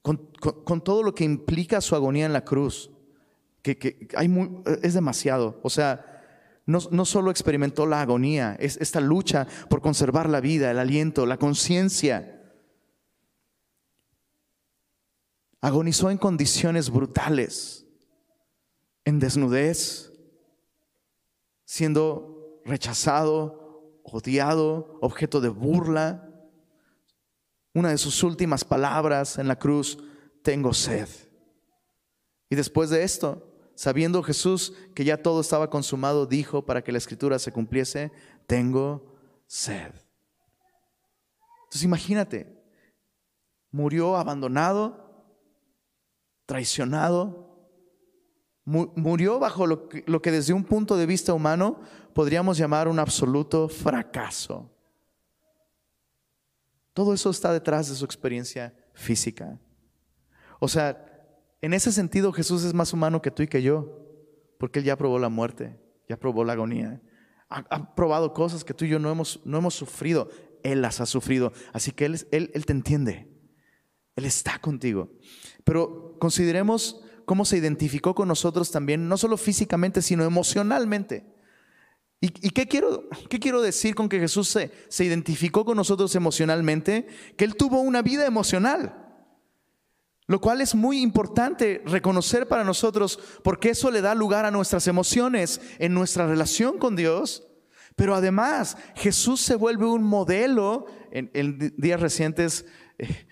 Con, 0.03 0.83
todo 0.83 1.03
lo 1.03 1.15
que 1.15 1.25
implica 1.25 1.81
su 1.81 1.95
agonía 1.95 2.27
en 2.27 2.33
la 2.33 2.45
cruz, 2.45 2.91
que, 3.63 4.09
hay 4.17 4.29
es 4.83 4.95
demasiado. 4.95 5.61
O 5.63 5.71
sea, 5.71 6.14
no, 6.67 7.05
solo 7.05 7.31
experimentó 7.31 7.85
la 7.85 8.01
agonía, 8.01 8.57
es 8.59 8.79
esta 8.79 9.01
lucha 9.01 9.47
por 9.69 9.83
conservar 9.83 10.31
la 10.31 10.41
vida, 10.41 10.71
el 10.71 10.79
aliento, 10.79 11.27
la 11.27 11.37
conciencia. 11.37 12.43
Agonizó 15.61 16.11
en 16.11 16.17
condiciones 16.17 16.89
brutales, 16.89 17.87
en 19.05 19.19
desnudez, 19.19 20.13
siendo 21.67 22.63
rechazado, 22.65 24.01
odiado, 24.03 24.99
objeto 25.03 25.43
de 25.43 25.51
burla. 25.51 26.31
Una 27.75 27.91
de 27.91 27.99
sus 27.99 28.23
últimas 28.23 28.65
palabras 28.65 29.37
en 29.37 29.49
la 29.49 29.59
cruz, 29.59 29.99
tengo 30.43 30.73
sed. 30.73 31.09
Y 32.49 32.57
después 32.57 32.89
de 32.89 33.03
esto, 33.03 33.54
sabiendo 33.75 34.23
Jesús 34.23 34.73
que 34.95 35.05
ya 35.05 35.23
todo 35.23 35.41
estaba 35.41 35.71
consumado, 35.71 36.27
dijo 36.27 36.65
para 36.65 36.83
que 36.83 36.93
la 36.93 36.99
escritura 36.99 37.39
se 37.39 37.53
cumpliese, 37.53 38.13
tengo 38.47 39.15
sed. 39.47 39.93
Entonces 41.65 41.83
imagínate, 41.83 42.63
murió 43.71 44.17
abandonado, 44.17 45.27
traicionado, 46.47 47.45
murió 48.65 49.39
bajo 49.39 49.67
lo 49.67 49.89
que, 49.89 50.05
lo 50.07 50.23
que 50.23 50.31
desde 50.31 50.53
un 50.53 50.65
punto 50.65 50.97
de 50.97 51.07
vista 51.07 51.35
humano 51.35 51.81
podríamos 52.15 52.57
llamar 52.57 52.89
un 52.89 52.99
absoluto 52.99 53.69
fracaso. 53.69 54.71
Todo 56.93 57.13
eso 57.13 57.31
está 57.31 57.53
detrás 57.53 57.89
de 57.89 57.97
su 57.97 58.05
experiencia 58.05 58.73
física. 58.93 59.59
O 60.61 60.69
sea, 60.69 61.14
en 61.65 61.73
ese 61.73 61.93
sentido, 61.93 62.31
Jesús 62.31 62.63
es 62.63 62.75
más 62.75 62.93
humano 62.93 63.23
que 63.23 63.31
tú 63.31 63.43
y 63.43 63.49
que 63.49 63.63
yo, 63.63 63.99
porque 64.59 64.81
Él 64.81 64.85
ya 64.85 64.97
probó 64.97 65.19
la 65.19 65.31
muerte, 65.31 65.81
ya 66.07 66.19
probó 66.19 66.45
la 66.45 66.53
agonía. 66.53 67.01
Ha, 67.49 67.95
probado 67.95 68.35
cosas 68.35 68.65
que 68.65 68.75
tú 68.75 68.85
y 68.85 68.91
yo 68.91 68.99
no 68.99 69.11
hemos, 69.11 69.41
no 69.47 69.57
hemos 69.57 69.75
sufrido. 69.75 70.29
Él 70.63 70.83
las 70.83 71.01
ha 71.01 71.07
sufrido. 71.07 71.55
Así 71.73 71.93
que 71.93 72.05
él, 72.05 72.21
él, 72.33 72.51
él 72.53 72.67
te 72.67 72.73
entiende. 72.73 73.31
Él 74.15 74.27
está 74.27 74.59
contigo. 74.59 75.11
Pero 75.65 76.19
consideremos 76.19 77.01
cómo 77.25 77.47
se 77.47 77.57
identificó 77.57 78.15
con 78.15 78.29
nosotros 78.29 78.71
también, 78.71 79.09
no 79.09 79.17
solo 79.17 79.39
físicamente, 79.39 80.03
sino 80.03 80.25
emocionalmente. 80.25 81.33
¿Y, 82.21 82.29
qué, 82.29 82.69
quiero, 82.69 83.09
qué, 83.31 83.39
quiero, 83.39 83.63
decir 83.63 83.95
con 83.95 84.11
que 84.11 84.21
Jesús 84.21 84.49
se, 84.49 84.71
se 84.89 85.05
identificó 85.05 85.65
con 85.65 85.77
nosotros 85.79 86.15
emocionalmente? 86.15 87.07
Que 87.39 87.45
Él 87.47 87.55
tuvo 87.55 87.81
una 87.81 88.03
vida 88.03 88.27
emocional. 88.27 89.04
Lo 90.27 90.41
cual 90.41 90.63
es 90.63 90.75
muy 90.75 91.03
importante 91.03 91.83
reconocer 91.85 92.49
para 92.49 92.65
nosotros 92.65 93.19
porque 93.43 93.71
eso 93.71 93.91
le 93.91 94.01
da 94.01 94.15
lugar 94.15 94.47
a 94.47 94.51
nuestras 94.51 94.87
emociones 94.87 95.61
en 95.79 95.93
nuestra 95.93 96.27
relación 96.27 96.79
con 96.79 96.97
Dios. 96.97 97.47
Pero 97.95 98.15
además 98.15 98.77
Jesús 98.97 99.41
se 99.43 99.55
vuelve 99.55 99.85
un 99.85 100.03
modelo. 100.03 100.87
En, 101.13 101.75
días 101.77 102.01
recientes 102.01 102.65
eh, 102.99 103.27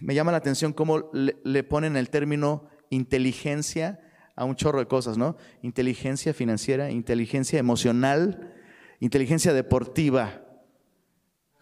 me 0.00 0.14
llama 0.14 0.32
la 0.32 0.38
atención 0.38 0.72
cómo 0.72 1.10
le, 1.12 1.64
ponen 1.64 1.96
el 1.96 2.08
término 2.08 2.68
inteligencia 2.90 4.00
a 4.36 4.44
un 4.44 4.54
chorro 4.54 4.78
de 4.78 4.86
cosas, 4.86 5.18
¿no? 5.18 5.36
Inteligencia 5.62 6.32
financiera, 6.32 6.90
inteligencia 6.90 7.58
emocional, 7.58 8.54
inteligencia 9.00 9.52
deportiva. 9.52 10.41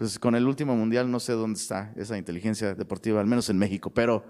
Pues 0.00 0.18
con 0.18 0.34
el 0.34 0.46
último 0.46 0.74
mundial 0.74 1.10
no 1.10 1.20
sé 1.20 1.34
dónde 1.34 1.60
está 1.60 1.92
esa 1.94 2.16
inteligencia 2.16 2.74
deportiva, 2.74 3.20
al 3.20 3.26
menos 3.26 3.50
en 3.50 3.58
México, 3.58 3.92
pero 3.92 4.24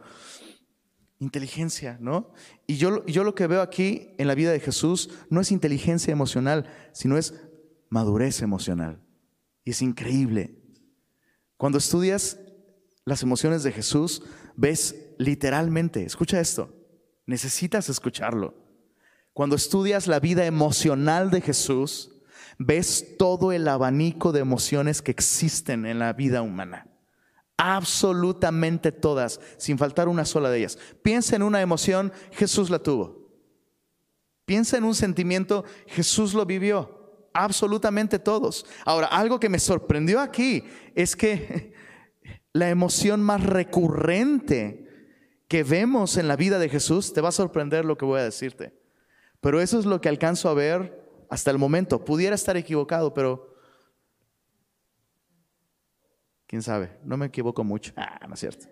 inteligencia, 1.21 1.97
¿no? 2.01 2.33
Y 2.67 2.77
yo, 2.77 3.07
yo 3.07 3.23
lo 3.23 3.37
que 3.37 3.47
veo 3.47 3.63
aquí 3.63 4.09
en 4.19 4.27
la 4.27 4.35
vida 4.35 4.51
de 4.51 4.59
Jesús 4.59 5.11
no 5.29 5.41
es 5.41 5.53
inteligencia 5.53 6.11
emocional, 6.11 6.67
sino 6.91 7.17
es 7.17 7.41
madurez 7.89 8.43
emocional. 8.43 9.01
Y 9.65 9.71
es 9.71 9.81
increíble. 9.81 10.61
Cuando 11.57 11.79
estudias 11.79 12.41
las 13.05 13.23
emociones 13.23 13.63
de 13.63 13.71
Jesús, 13.71 14.25
ves 14.57 15.15
literalmente, 15.19 16.03
escucha 16.03 16.41
esto, 16.41 16.75
necesitas 17.27 17.89
escucharlo. 17.89 18.57
Cuando 19.33 19.55
estudias 19.55 20.09
la 20.09 20.19
vida 20.19 20.47
emocional 20.47 21.31
de 21.31 21.41
Jesús, 21.41 22.20
ves 22.61 23.17
todo 23.17 23.53
el 23.53 23.67
abanico 23.67 24.33
de 24.33 24.41
emociones 24.41 25.01
que 25.01 25.11
existen 25.11 25.87
en 25.87 25.99
la 25.99 26.13
vida 26.13 26.43
humana. 26.43 26.87
Absolutamente 27.57 28.93
todas, 28.93 29.41
sin 29.57 29.79
faltar 29.79 30.09
una 30.09 30.27
sola 30.27 30.51
de 30.51 30.59
ellas. 30.59 30.79
Piensa 31.03 31.37
en 31.37 31.43
una 31.43 31.63
emoción, 31.63 32.13
Jesús 32.33 32.69
la 32.69 32.79
tuvo. 32.79 33.31
Piensa 34.45 34.77
en 34.77 34.85
un 34.85 34.95
sentimiento, 34.95 35.65
Jesús 35.87 36.35
lo 36.35 36.45
vivió. 36.45 37.29
Absolutamente 37.33 38.19
todos. 38.19 38.67
Ahora, 38.85 39.07
algo 39.07 39.41
que 39.41 39.49
me 39.49 39.59
sorprendió 39.59 40.21
aquí 40.21 40.65
es 40.95 41.17
que 41.17 41.73
la 42.53 42.69
emoción 42.69 43.23
más 43.23 43.43
recurrente 43.43 44.87
que 45.49 45.63
vemos 45.63 46.19
en 46.19 46.29
la 46.29 46.37
vida 46.37 46.59
de 46.59 46.69
Jesús, 46.69 47.15
te 47.15 47.23
va 47.23 47.31
a 47.31 47.33
sorprender 47.33 47.87
lo 47.87 47.97
que 47.97 48.05
voy 48.05 48.21
a 48.21 48.25
decirte. 48.25 48.79
Pero 49.41 49.63
eso 49.63 49.79
es 49.79 49.87
lo 49.87 50.03
que 50.03 50.11
alcanzo 50.11 50.51
a 50.51 50.55
ver 50.55 51.00
hasta 51.31 51.51
el 51.51 51.59
momento. 51.59 52.05
Pudiera 52.05 52.35
estar 52.35 52.57
equivocado, 52.57 53.15
pero 53.15 53.55
quién 56.47 56.63
sabe, 56.63 56.99
no 57.05 57.17
me 57.17 57.27
equivoco 57.27 57.65
mucho. 57.65 57.93
Ah, 57.97 58.27
no 58.27 58.35
es 58.35 58.41
cierto. 58.41 58.67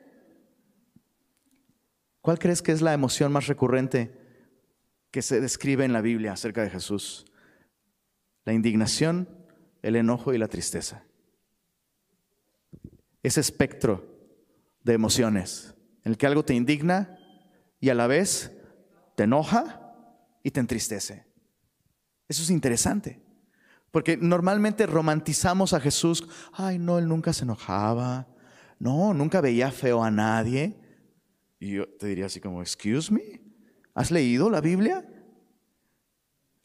¿Cuál 2.20 2.38
crees 2.38 2.60
que 2.60 2.72
es 2.72 2.82
la 2.82 2.92
emoción 2.92 3.32
más 3.32 3.46
recurrente 3.46 4.12
que 5.10 5.22
se 5.22 5.40
describe 5.40 5.84
en 5.84 5.92
la 5.92 6.02
Biblia 6.02 6.32
acerca 6.32 6.62
de 6.62 6.70
Jesús? 6.70 7.24
La 8.44 8.52
indignación, 8.52 9.28
el 9.82 9.96
enojo 9.96 10.34
y 10.34 10.38
la 10.38 10.48
tristeza. 10.48 11.04
Ese 13.22 13.40
espectro 13.40 14.18
de 14.82 14.94
emociones 14.94 15.74
en 16.04 16.12
el 16.12 16.18
que 16.18 16.26
algo 16.26 16.44
te 16.44 16.54
indigna 16.54 17.18
y 17.80 17.90
a 17.90 17.94
la 17.94 18.06
vez 18.06 18.52
te 19.16 19.24
enoja 19.24 19.94
y 20.42 20.50
te 20.50 20.60
entristece. 20.60 21.27
Eso 22.28 22.42
es 22.42 22.50
interesante. 22.50 23.20
Porque 23.90 24.16
normalmente 24.16 24.86
romantizamos 24.86 25.72
a 25.72 25.80
Jesús. 25.80 26.28
Ay, 26.52 26.78
no, 26.78 26.98
él 26.98 27.08
nunca 27.08 27.32
se 27.32 27.44
enojaba. 27.44 28.28
No, 28.78 29.14
nunca 29.14 29.40
veía 29.40 29.70
feo 29.70 30.04
a 30.04 30.10
nadie. 30.10 30.76
Y 31.58 31.72
yo 31.72 31.88
te 31.88 32.06
diría 32.06 32.26
así 32.26 32.40
como, 32.40 32.60
excuse 32.60 33.12
me, 33.12 33.40
¿has 33.94 34.10
leído 34.10 34.50
la 34.50 34.60
Biblia? 34.60 35.04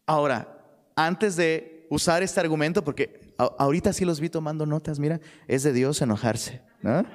Ahora, 0.05 0.61
antes 0.95 1.35
de 1.35 1.87
usar 1.89 2.21
este 2.21 2.39
argumento, 2.39 2.83
porque 2.83 3.33
ahorita 3.37 3.93
sí 3.93 4.05
los 4.05 4.19
vi 4.19 4.29
tomando 4.29 4.65
notas, 4.65 4.99
mira, 4.99 5.19
es 5.47 5.63
de 5.63 5.73
Dios 5.73 6.01
enojarse. 6.01 6.61
¿no? 6.81 7.05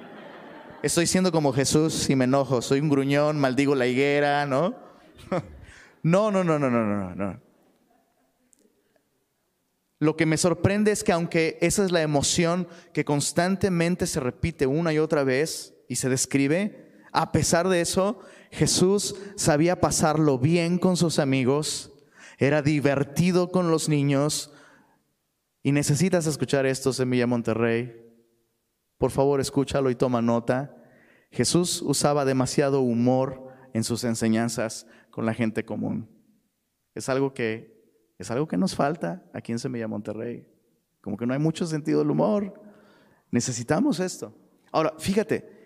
Estoy 0.81 1.07
siendo 1.07 1.31
como 1.31 1.53
Jesús 1.53 2.09
y 2.09 2.15
me 2.15 2.25
enojo, 2.25 2.61
soy 2.61 2.79
un 2.79 2.89
gruñón, 2.89 3.39
maldigo 3.39 3.75
la 3.75 3.87
higuera, 3.87 4.45
¿no? 4.45 4.75
No, 6.01 6.31
no, 6.31 6.45
no, 6.45 6.57
no, 6.57 6.69
no, 6.69 6.85
no, 6.85 7.13
no. 7.13 7.41
Lo 9.99 10.15
que 10.15 10.25
me 10.25 10.37
sorprende 10.37 10.91
es 10.91 11.03
que 11.03 11.11
aunque 11.11 11.57
esa 11.61 11.83
es 11.83 11.91
la 11.91 12.01
emoción 12.01 12.67
que 12.93 13.03
constantemente 13.03 14.07
se 14.07 14.21
repite 14.21 14.65
una 14.65 14.93
y 14.93 14.99
otra 14.99 15.25
vez 15.25 15.75
y 15.89 15.97
se 15.97 16.07
describe, 16.07 16.89
a 17.11 17.33
pesar 17.33 17.67
de 17.67 17.81
eso, 17.81 18.19
Jesús 18.49 19.15
sabía 19.35 19.81
pasarlo 19.81 20.39
bien 20.39 20.77
con 20.77 20.95
sus 20.95 21.19
amigos, 21.19 21.91
era 22.37 22.61
divertido 22.61 23.51
con 23.51 23.69
los 23.69 23.89
niños. 23.89 24.53
Y 25.61 25.73
necesitas 25.73 26.25
escuchar 26.25 26.65
esto, 26.65 26.93
Semilla 26.93 27.27
Monterrey. 27.27 28.09
Por 28.97 29.11
favor, 29.11 29.41
escúchalo 29.41 29.89
y 29.89 29.95
toma 29.95 30.21
nota. 30.21 30.75
Jesús 31.31 31.81
usaba 31.81 32.23
demasiado 32.23 32.79
humor 32.79 33.49
en 33.73 33.83
sus 33.83 34.05
enseñanzas 34.05 34.87
con 35.11 35.25
la 35.25 35.33
gente 35.33 35.65
común. 35.65 36.09
Es 36.95 37.09
algo 37.09 37.33
que 37.33 37.78
es 38.19 38.29
algo 38.29 38.47
que 38.47 38.57
nos 38.57 38.75
falta 38.75 39.23
aquí 39.33 39.53
en 39.53 39.59
Semilla 39.59 39.87
Monterrey. 39.87 40.45
Como 41.01 41.15
que 41.15 41.25
no 41.25 41.33
hay 41.33 41.39
mucho 41.39 41.65
sentido 41.65 41.99
del 41.99 42.11
humor. 42.11 42.53
Necesitamos 43.31 44.01
esto. 44.01 44.35
Ahora, 44.73 44.93
fíjate, 44.99 45.57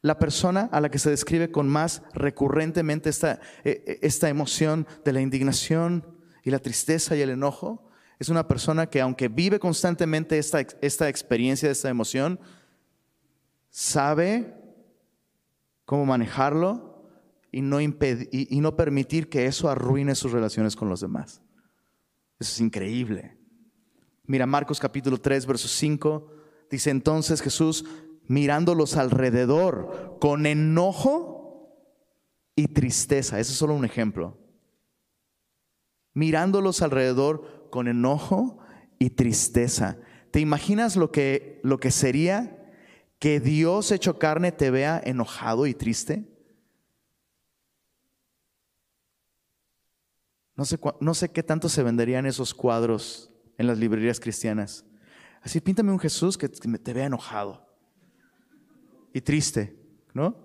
la 0.00 0.18
persona 0.18 0.68
a 0.72 0.80
la 0.80 0.90
que 0.90 0.98
se 0.98 1.10
describe 1.10 1.52
con 1.52 1.68
más 1.68 2.02
recurrentemente 2.12 3.08
esta, 3.08 3.40
eh, 3.62 3.84
eh, 3.86 3.98
esta 4.02 4.28
emoción 4.28 4.86
de 5.04 5.12
la 5.12 5.20
indignación 5.20 6.04
y 6.42 6.50
la 6.50 6.58
tristeza 6.58 7.14
y 7.14 7.20
el 7.20 7.30
enojo 7.30 7.88
es 8.18 8.28
una 8.28 8.48
persona 8.48 8.86
que 8.86 9.00
aunque 9.00 9.28
vive 9.28 9.60
constantemente 9.60 10.38
esta, 10.38 10.60
esta 10.80 11.08
experiencia, 11.08 11.70
esta 11.70 11.88
emoción, 11.88 12.40
sabe 13.70 14.54
cómo 15.84 16.04
manejarlo 16.04 17.08
y 17.52 17.62
no, 17.62 17.80
y 17.80 18.60
no 18.60 18.76
permitir 18.76 19.28
que 19.28 19.46
eso 19.46 19.68
arruine 19.68 20.16
sus 20.16 20.32
relaciones 20.32 20.74
con 20.74 20.88
los 20.88 21.00
demás. 21.00 21.42
Eso 22.38 22.52
es 22.52 22.60
increíble. 22.60 23.36
Mira, 24.24 24.46
Marcos 24.46 24.80
capítulo 24.80 25.20
3, 25.20 25.46
verso 25.46 25.68
5, 25.68 26.26
dice 26.70 26.90
entonces 26.90 27.40
Jesús 27.42 27.84
mirándolos 28.26 28.96
alrededor 28.96 30.16
con 30.20 30.46
enojo 30.46 31.42
y 32.56 32.68
tristeza. 32.68 33.40
Ese 33.40 33.52
es 33.52 33.58
solo 33.58 33.74
un 33.74 33.84
ejemplo. 33.84 34.38
Mirándolos 36.14 36.82
alrededor 36.82 37.68
con 37.70 37.88
enojo 37.88 38.58
y 38.98 39.10
tristeza. 39.10 39.98
¿Te 40.30 40.40
imaginas 40.40 40.96
lo 40.96 41.10
que, 41.10 41.60
lo 41.62 41.78
que 41.78 41.90
sería 41.90 42.72
que 43.18 43.40
Dios 43.40 43.92
hecho 43.92 44.18
carne 44.18 44.52
te 44.52 44.70
vea 44.70 45.00
enojado 45.04 45.66
y 45.66 45.74
triste? 45.74 46.31
No 50.54 51.14
sé, 51.14 51.30
qué 51.30 51.42
tanto 51.42 51.68
se 51.68 51.82
venderían 51.82 52.26
esos 52.26 52.54
cuadros 52.54 53.30
en 53.56 53.66
las 53.66 53.78
librerías 53.78 54.20
cristianas. 54.20 54.84
Así, 55.40 55.60
píntame 55.60 55.92
un 55.92 55.98
Jesús 55.98 56.36
que 56.36 56.48
te 56.48 56.92
vea 56.92 57.06
enojado 57.06 57.66
y 59.12 59.20
triste, 59.20 59.76
¿no? 60.12 60.36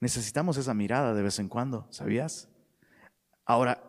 Necesitamos 0.00 0.56
esa 0.56 0.74
mirada 0.74 1.12
de 1.12 1.22
vez 1.22 1.38
en 1.38 1.48
cuando, 1.48 1.86
¿sabías? 1.90 2.48
Ahora, 3.44 3.84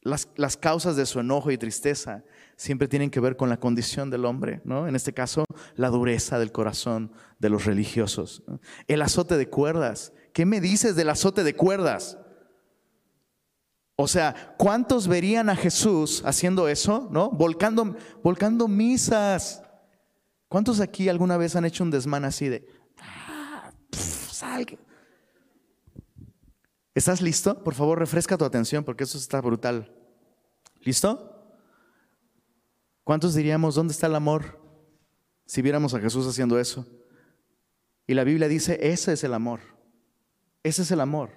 las, 0.00 0.28
las, 0.36 0.56
causas 0.56 0.94
de 0.94 1.06
su 1.06 1.20
enojo 1.20 1.50
y 1.50 1.58
tristeza 1.58 2.22
siempre 2.56 2.86
tienen 2.86 3.10
que 3.10 3.20
ver 3.20 3.36
con 3.36 3.48
la 3.48 3.58
condición 3.58 4.08
del 4.10 4.24
hombre, 4.24 4.60
¿no? 4.64 4.86
En 4.86 4.94
este 4.94 5.12
caso, 5.12 5.44
la 5.74 5.88
dureza 5.88 6.38
del 6.38 6.52
corazón 6.52 7.12
de 7.38 7.50
los 7.50 7.64
religiosos. 7.64 8.44
El 8.86 9.02
azote 9.02 9.36
de 9.36 9.48
cuerdas. 9.48 10.12
¿Qué 10.32 10.46
me 10.46 10.60
dices 10.60 10.96
del 10.96 11.10
azote 11.10 11.42
de 11.42 11.54
cuerdas? 11.54 12.18
O 13.96 14.06
sea, 14.06 14.54
¿cuántos 14.58 15.08
verían 15.08 15.48
a 15.48 15.56
Jesús 15.56 16.22
haciendo 16.26 16.68
eso, 16.68 17.08
¿no? 17.10 17.30
Volcando, 17.30 17.96
volcando 18.22 18.68
misas. 18.68 19.62
¿Cuántos 20.48 20.80
aquí 20.80 21.08
alguna 21.08 21.38
vez 21.38 21.56
han 21.56 21.64
hecho 21.64 21.82
un 21.82 21.90
desmán 21.90 22.26
así 22.26 22.48
de, 22.48 22.68
ah, 23.00 23.72
¿Estás 26.94 27.20
listo? 27.20 27.62
Por 27.62 27.74
favor, 27.74 27.98
refresca 27.98 28.38
tu 28.38 28.44
atención 28.44 28.84
porque 28.84 29.04
eso 29.04 29.18
está 29.18 29.40
brutal. 29.40 29.94
¿Listo? 30.80 31.32
¿Cuántos 33.02 33.34
diríamos, 33.34 33.74
¿dónde 33.74 33.92
está 33.92 34.06
el 34.06 34.14
amor? 34.14 34.60
Si 35.46 35.62
viéramos 35.62 35.94
a 35.94 36.00
Jesús 36.00 36.26
haciendo 36.26 36.58
eso. 36.58 36.86
Y 38.06 38.14
la 38.14 38.24
Biblia 38.24 38.48
dice, 38.48 38.78
ese 38.80 39.12
es 39.12 39.24
el 39.24 39.34
amor. 39.34 39.60
Ese 40.62 40.82
es 40.82 40.90
el 40.90 41.00
amor. 41.00 41.30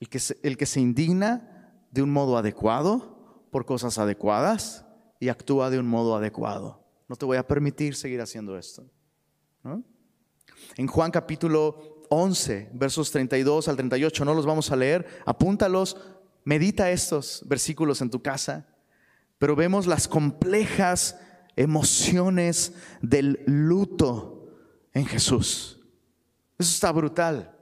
El 0.00 0.08
que 0.08 0.20
el 0.42 0.56
que 0.56 0.66
se 0.66 0.80
indigna 0.80 1.51
de 1.92 2.02
un 2.02 2.10
modo 2.10 2.36
adecuado 2.36 3.46
por 3.52 3.64
cosas 3.64 3.98
adecuadas 3.98 4.84
y 5.20 5.28
actúa 5.28 5.70
de 5.70 5.78
un 5.78 5.86
modo 5.86 6.16
adecuado 6.16 6.82
no 7.12 7.16
te 7.16 7.26
voy 7.26 7.36
a 7.36 7.46
permitir 7.46 7.94
seguir 7.94 8.22
haciendo 8.22 8.56
esto. 8.56 8.90
En 10.76 10.86
Juan 10.86 11.10
capítulo 11.10 12.06
11, 12.08 12.70
versos 12.72 13.10
32 13.10 13.68
al 13.68 13.76
38, 13.76 14.24
no 14.24 14.32
los 14.32 14.46
vamos 14.46 14.70
a 14.70 14.76
leer, 14.76 15.06
apúntalos, 15.26 15.98
medita 16.44 16.90
estos 16.90 17.44
versículos 17.46 18.00
en 18.00 18.08
tu 18.08 18.22
casa, 18.22 18.66
pero 19.36 19.54
vemos 19.54 19.86
las 19.86 20.08
complejas 20.08 21.20
emociones 21.54 22.72
del 23.02 23.42
luto 23.44 24.48
en 24.94 25.04
Jesús. 25.04 25.80
Eso 26.58 26.70
está 26.70 26.92
brutal. 26.92 27.54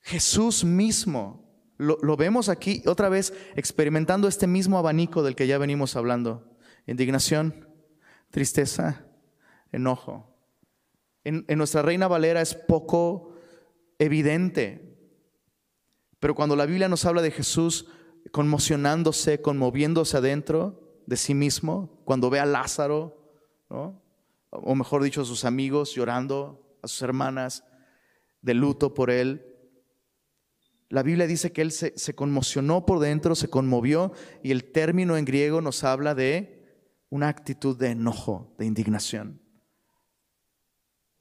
Jesús 0.00 0.64
mismo, 0.64 1.47
lo, 1.78 1.98
lo, 2.02 2.16
vemos 2.16 2.48
aquí 2.48 2.82
otra 2.86 3.08
vez 3.08 3.32
experimentando 3.56 4.28
este 4.28 4.46
mismo 4.46 4.78
abanico 4.78 5.22
del 5.22 5.34
que 5.34 5.46
ya 5.46 5.58
venimos 5.58 5.96
hablando 5.96 6.44
indignación, 6.88 7.68
tristeza, 8.30 9.04
enojo. 9.70 10.34
En, 11.22 11.44
nuestra 11.58 11.82
Reina 11.82 12.08
Valera 12.08 12.40
es 12.40 12.54
poco 12.54 13.34
evidente, 13.98 14.96
pero 16.18 16.34
cuando 16.34 16.56
la 16.56 16.64
Biblia 16.64 16.88
nos 16.88 17.04
habla 17.04 17.20
de 17.20 17.30
Jesús 17.30 17.86
conmocionándose, 18.32 19.42
conmoviéndose 19.42 20.16
adentro 20.16 21.02
de 21.06 21.16
sí 21.16 21.34
mismo, 21.34 22.00
cuando 22.04 22.30
ve 22.30 22.40
a 22.40 22.46
Lázaro, 22.46 23.18
o 23.68 24.74
mejor 24.74 25.02
dicho, 25.02 25.20
a 25.20 25.26
sus 25.26 25.44
amigos 25.44 25.94
llorando, 25.94 26.78
a 26.82 26.88
sus 26.88 27.02
hermanas 27.02 27.64
de 28.40 28.54
luto 28.54 28.94
por 28.94 29.10
él, 29.10 29.47
la 30.90 31.02
Biblia 31.02 31.26
dice 31.26 31.52
que 31.52 31.60
él 31.60 31.70
se, 31.72 32.14
conmocionó 32.14 32.86
por 32.86 32.98
dentro, 32.98 33.34
se 33.34 33.50
conmovió, 33.50 34.12
y 34.42 34.52
el 34.52 34.72
término 34.72 35.16
en 35.16 35.26
griego 35.26 35.60
nos 35.60 35.84
habla 35.84 36.14
de 36.14 36.58
una 37.10 37.28
actitud 37.28 37.76
de 37.76 37.90
enojo, 37.90 38.54
de 38.58 38.66
indignación. 38.66 39.42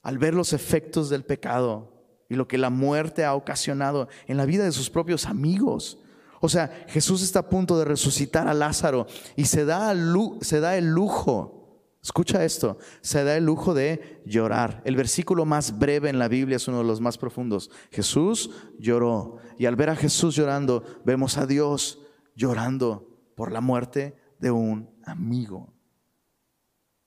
Al 0.01 0.17
ver 0.17 0.33
los 0.33 0.53
efectos 0.53 1.09
del 1.09 1.25
pecado 1.25 2.25
y 2.29 2.35
lo 2.35 2.47
que 2.47 2.57
la 2.57 2.69
muerte 2.69 3.25
ha 3.25 3.35
ocasionado 3.35 4.07
en 4.27 4.37
la 4.37 4.45
vida 4.45 4.63
de 4.63 4.71
sus 4.71 4.89
propios 4.89 5.25
amigos. 5.25 5.99
O 6.39 6.47
sea, 6.47 6.85
Jesús 6.87 7.21
está 7.21 7.39
a 7.39 7.49
punto 7.49 7.77
de 7.77 7.85
resucitar 7.85 8.47
a 8.47 8.53
Lázaro 8.53 9.07
y 9.35 9.45
se 9.45 9.65
da, 9.65 9.93
se 10.41 10.59
da 10.59 10.77
el 10.77 10.85
lujo, 10.85 11.57
escucha 12.01 12.45
esto, 12.45 12.77
se 13.01 13.23
da 13.23 13.35
el 13.35 13.45
lujo 13.45 13.73
de 13.73 14.21
llorar. 14.25 14.81
El 14.85 14.95
versículo 14.95 15.45
más 15.45 15.77
breve 15.77 16.09
en 16.09 16.19
la 16.19 16.27
Biblia 16.27 16.57
es 16.57 16.67
uno 16.67 16.79
de 16.79 16.83
los 16.83 17.01
más 17.01 17.17
profundos. 17.17 17.71
Jesús 17.91 18.51
lloró 18.77 19.37
y 19.57 19.65
al 19.65 19.75
ver 19.75 19.89
a 19.89 19.95
Jesús 19.95 20.35
llorando, 20.35 20.83
vemos 21.03 21.37
a 21.37 21.45
Dios 21.45 22.01
llorando 22.35 23.07
por 23.35 23.51
la 23.51 23.61
muerte 23.61 24.15
de 24.39 24.51
un 24.51 24.89
amigo. 25.05 25.73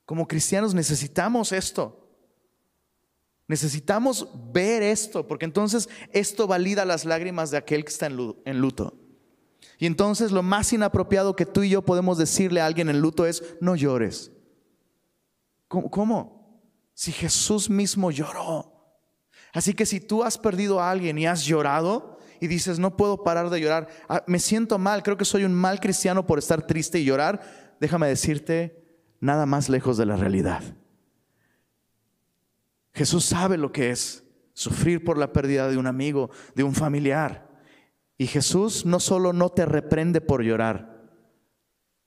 Como 0.04 0.26
cristianos 0.26 0.74
necesitamos 0.74 1.52
esto. 1.52 1.96
Necesitamos 3.46 4.28
ver 4.52 4.82
esto, 4.82 5.26
porque 5.26 5.44
entonces 5.44 5.88
esto 6.12 6.46
valida 6.46 6.84
las 6.84 7.04
lágrimas 7.04 7.50
de 7.50 7.56
aquel 7.56 7.84
que 7.84 7.90
está 7.90 8.06
en 8.06 8.60
luto. 8.60 8.96
Y 9.78 9.86
entonces 9.86 10.30
lo 10.30 10.42
más 10.42 10.72
inapropiado 10.72 11.34
que 11.34 11.46
tú 11.46 11.62
y 11.62 11.70
yo 11.70 11.82
podemos 11.82 12.18
decirle 12.18 12.60
a 12.60 12.66
alguien 12.66 12.88
en 12.88 13.00
luto 13.00 13.26
es, 13.26 13.56
no 13.60 13.76
llores. 13.76 14.30
¿Cómo? 15.68 16.62
Si 16.94 17.12
Jesús 17.12 17.70
mismo 17.70 18.10
lloró. 18.10 18.72
Así 19.52 19.74
que 19.74 19.86
si 19.86 20.00
tú 20.00 20.22
has 20.22 20.38
perdido 20.38 20.80
a 20.80 20.90
alguien 20.90 21.18
y 21.18 21.26
has 21.26 21.44
llorado 21.44 22.18
y 22.40 22.46
dices, 22.46 22.78
no 22.78 22.96
puedo 22.96 23.22
parar 23.22 23.50
de 23.50 23.60
llorar, 23.60 23.88
ah, 24.08 24.24
me 24.26 24.38
siento 24.38 24.78
mal, 24.78 25.02
creo 25.02 25.16
que 25.16 25.24
soy 25.24 25.44
un 25.44 25.54
mal 25.54 25.78
cristiano 25.80 26.26
por 26.26 26.38
estar 26.38 26.66
triste 26.66 26.98
y 26.98 27.04
llorar, 27.04 27.76
déjame 27.80 28.08
decirte, 28.08 28.84
nada 29.20 29.46
más 29.46 29.68
lejos 29.68 29.96
de 29.96 30.06
la 30.06 30.16
realidad. 30.16 30.62
Jesús 32.92 33.24
sabe 33.24 33.56
lo 33.56 33.72
que 33.72 33.90
es 33.90 34.24
sufrir 34.52 35.04
por 35.04 35.18
la 35.18 35.32
pérdida 35.32 35.68
de 35.68 35.76
un 35.76 35.86
amigo, 35.86 36.30
de 36.54 36.64
un 36.64 36.74
familiar. 36.74 37.48
Y 38.18 38.26
Jesús 38.26 38.84
no 38.84 39.00
solo 39.00 39.32
no 39.32 39.50
te 39.50 39.64
reprende 39.64 40.20
por 40.20 40.42
llorar, 40.42 40.90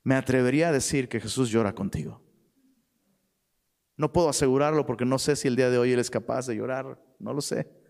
me 0.03 0.15
atrevería 0.15 0.69
a 0.69 0.73
decir 0.73 1.07
que 1.07 1.19
Jesús 1.19 1.49
llora 1.49 1.73
contigo. 1.73 2.21
No 3.95 4.11
puedo 4.11 4.29
asegurarlo 4.29 4.85
porque 4.85 5.05
no 5.05 5.17
sé 5.17 5.35
si 5.35 5.47
el 5.47 5.55
día 5.55 5.69
de 5.69 5.77
hoy 5.77 5.93
Él 5.93 5.99
es 5.99 6.09
capaz 6.09 6.45
de 6.47 6.55
llorar, 6.55 7.01
no 7.19 7.33
lo 7.33 7.41
sé. 7.41 7.82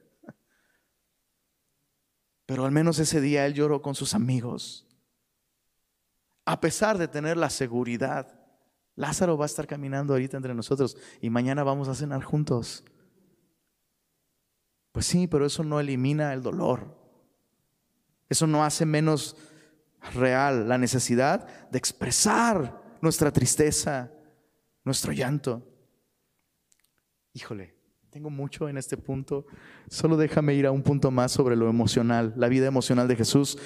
Pero 2.46 2.66
al 2.66 2.72
menos 2.72 3.00
ese 3.00 3.22
día 3.22 3.46
Él 3.46 3.54
lloró 3.54 3.82
con 3.82 3.96
sus 3.96 4.14
amigos, 4.14 4.88
a 6.46 6.60
pesar 6.60 6.98
de 6.98 7.08
tener 7.08 7.38
la 7.38 7.50
seguridad 7.50 8.44
Lázaro 8.96 9.38
va 9.38 9.46
a 9.46 9.48
estar 9.48 9.66
caminando 9.66 10.14
ahorita 10.14 10.38
entre 10.38 10.54
nosotros 10.54 10.98
y 11.20 11.30
mañana 11.30 11.64
vamos 11.64 11.88
a 11.88 11.96
cenar 11.96 12.24
juntos. 12.24 12.84
Pues 14.92 15.08
sí, 15.08 15.28
pero 15.28 15.46
eso 15.46 15.64
no 15.64 15.80
elimina 15.80 16.34
el 16.34 16.44
dolor. 16.44 16.96
Eso 18.30 18.46
no 18.46 18.64
hace 18.64 18.86
menos 18.86 19.36
real 20.14 20.68
la 20.70 20.78
necesidad 20.78 21.48
de 21.72 21.78
expresar 21.78 22.82
nuestra 23.02 23.32
tristeza, 23.32 24.12
nuestro 24.84 25.12
llanto. 25.12 25.68
Híjole, 27.34 27.76
tengo 28.14 28.30
mucho 28.30 28.70
en 28.70 28.78
este 28.78 28.96
punto. 28.96 29.48
Solo 29.90 30.16
déjame 30.18 30.54
ir 30.54 30.68
a 30.68 30.72
un 30.72 30.84
punto 30.84 31.10
más 31.10 31.32
sobre 31.32 31.56
lo 31.56 31.68
emocional, 31.68 32.32
la 32.38 32.48
vida 32.48 32.68
emocional 32.68 33.08
de 33.08 33.16
Jesús. 33.16 33.58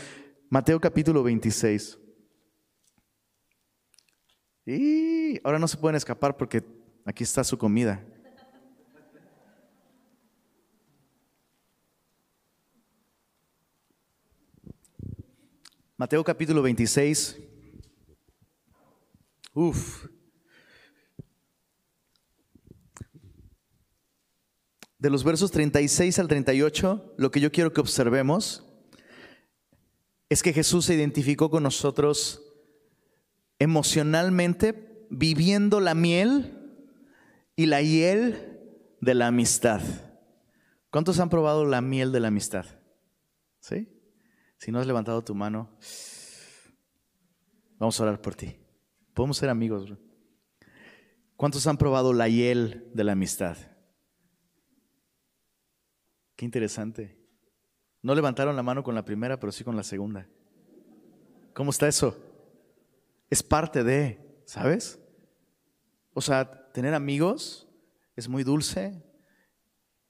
Mateo 0.50 0.80
capítulo 0.80 1.22
26. 1.22 2.00
Y 4.66 5.40
ahora 5.44 5.60
no 5.60 5.68
se 5.68 5.76
pueden 5.76 5.98
escapar 5.98 6.38
porque 6.38 6.64
Aquí 7.08 7.24
está 7.24 7.42
su 7.42 7.58
comida. 7.58 8.06
Mateo 15.96 16.22
capítulo 16.22 16.62
26. 16.62 17.40
Uf. 19.54 20.17
De 25.00 25.12
los 25.12 25.24
versos 25.24 25.52
36 25.52 26.18
al 26.18 26.28
38, 26.28 27.14
lo 27.18 27.32
que 27.32 27.40
yo 27.40 27.52
quiero 27.52 27.72
que 27.72 27.82
observemos 27.82 28.66
es 30.30 30.42
que 30.42 30.54
Jesús 30.54 30.86
se 30.86 30.96
identificó 30.96 31.52
con 31.52 31.64
nosotros 31.64 32.42
emocionalmente 33.60 35.06
viviendo 35.10 35.80
la 35.80 35.94
miel 35.94 36.82
y 37.56 37.68
la 37.68 37.82
hiel 37.82 38.60
de 39.00 39.14
la 39.14 39.28
amistad. 39.28 39.82
¿Cuántos 40.90 41.20
han 41.20 41.30
probado 41.30 41.64
la 41.66 41.82
miel 41.82 42.12
de 42.12 42.20
la 42.20 42.30
amistad? 42.30 42.66
¿Sí? 43.60 43.88
Si 44.58 44.72
no 44.72 44.80
has 44.80 44.88
levantado 44.88 45.24
tu 45.24 45.36
mano, 45.36 45.70
vamos 47.78 48.00
a 48.00 48.04
orar 48.04 48.22
por 48.22 48.34
ti. 48.34 48.56
Podemos 49.14 49.38
ser 49.38 49.50
amigos. 49.50 49.94
¿Cuántos 51.36 51.68
han 51.68 51.78
probado 51.78 52.14
la 52.14 52.28
hiel 52.28 52.90
de 52.96 53.04
la 53.04 53.12
amistad? 53.12 53.58
Qué 56.38 56.46
interesante. 56.46 57.18
No 58.02 58.16
levantaron 58.16 58.56
la 58.56 58.64
mano 58.64 58.84
con 58.84 58.96
la 58.96 59.04
primera, 59.04 59.40
pero 59.40 59.52
sí 59.52 59.64
con 59.66 59.76
la 59.76 59.84
segunda. 59.84 60.30
¿Cómo 61.54 61.72
está 61.72 61.88
eso? 61.88 62.16
Es 63.30 63.44
parte 63.44 63.84
de, 63.84 64.22
¿sabes? 64.46 65.00
O 66.14 66.22
sea, 66.22 66.72
tener 66.72 66.94
amigos 66.94 67.68
es 68.16 68.30
muy 68.30 68.44
dulce 68.44 69.04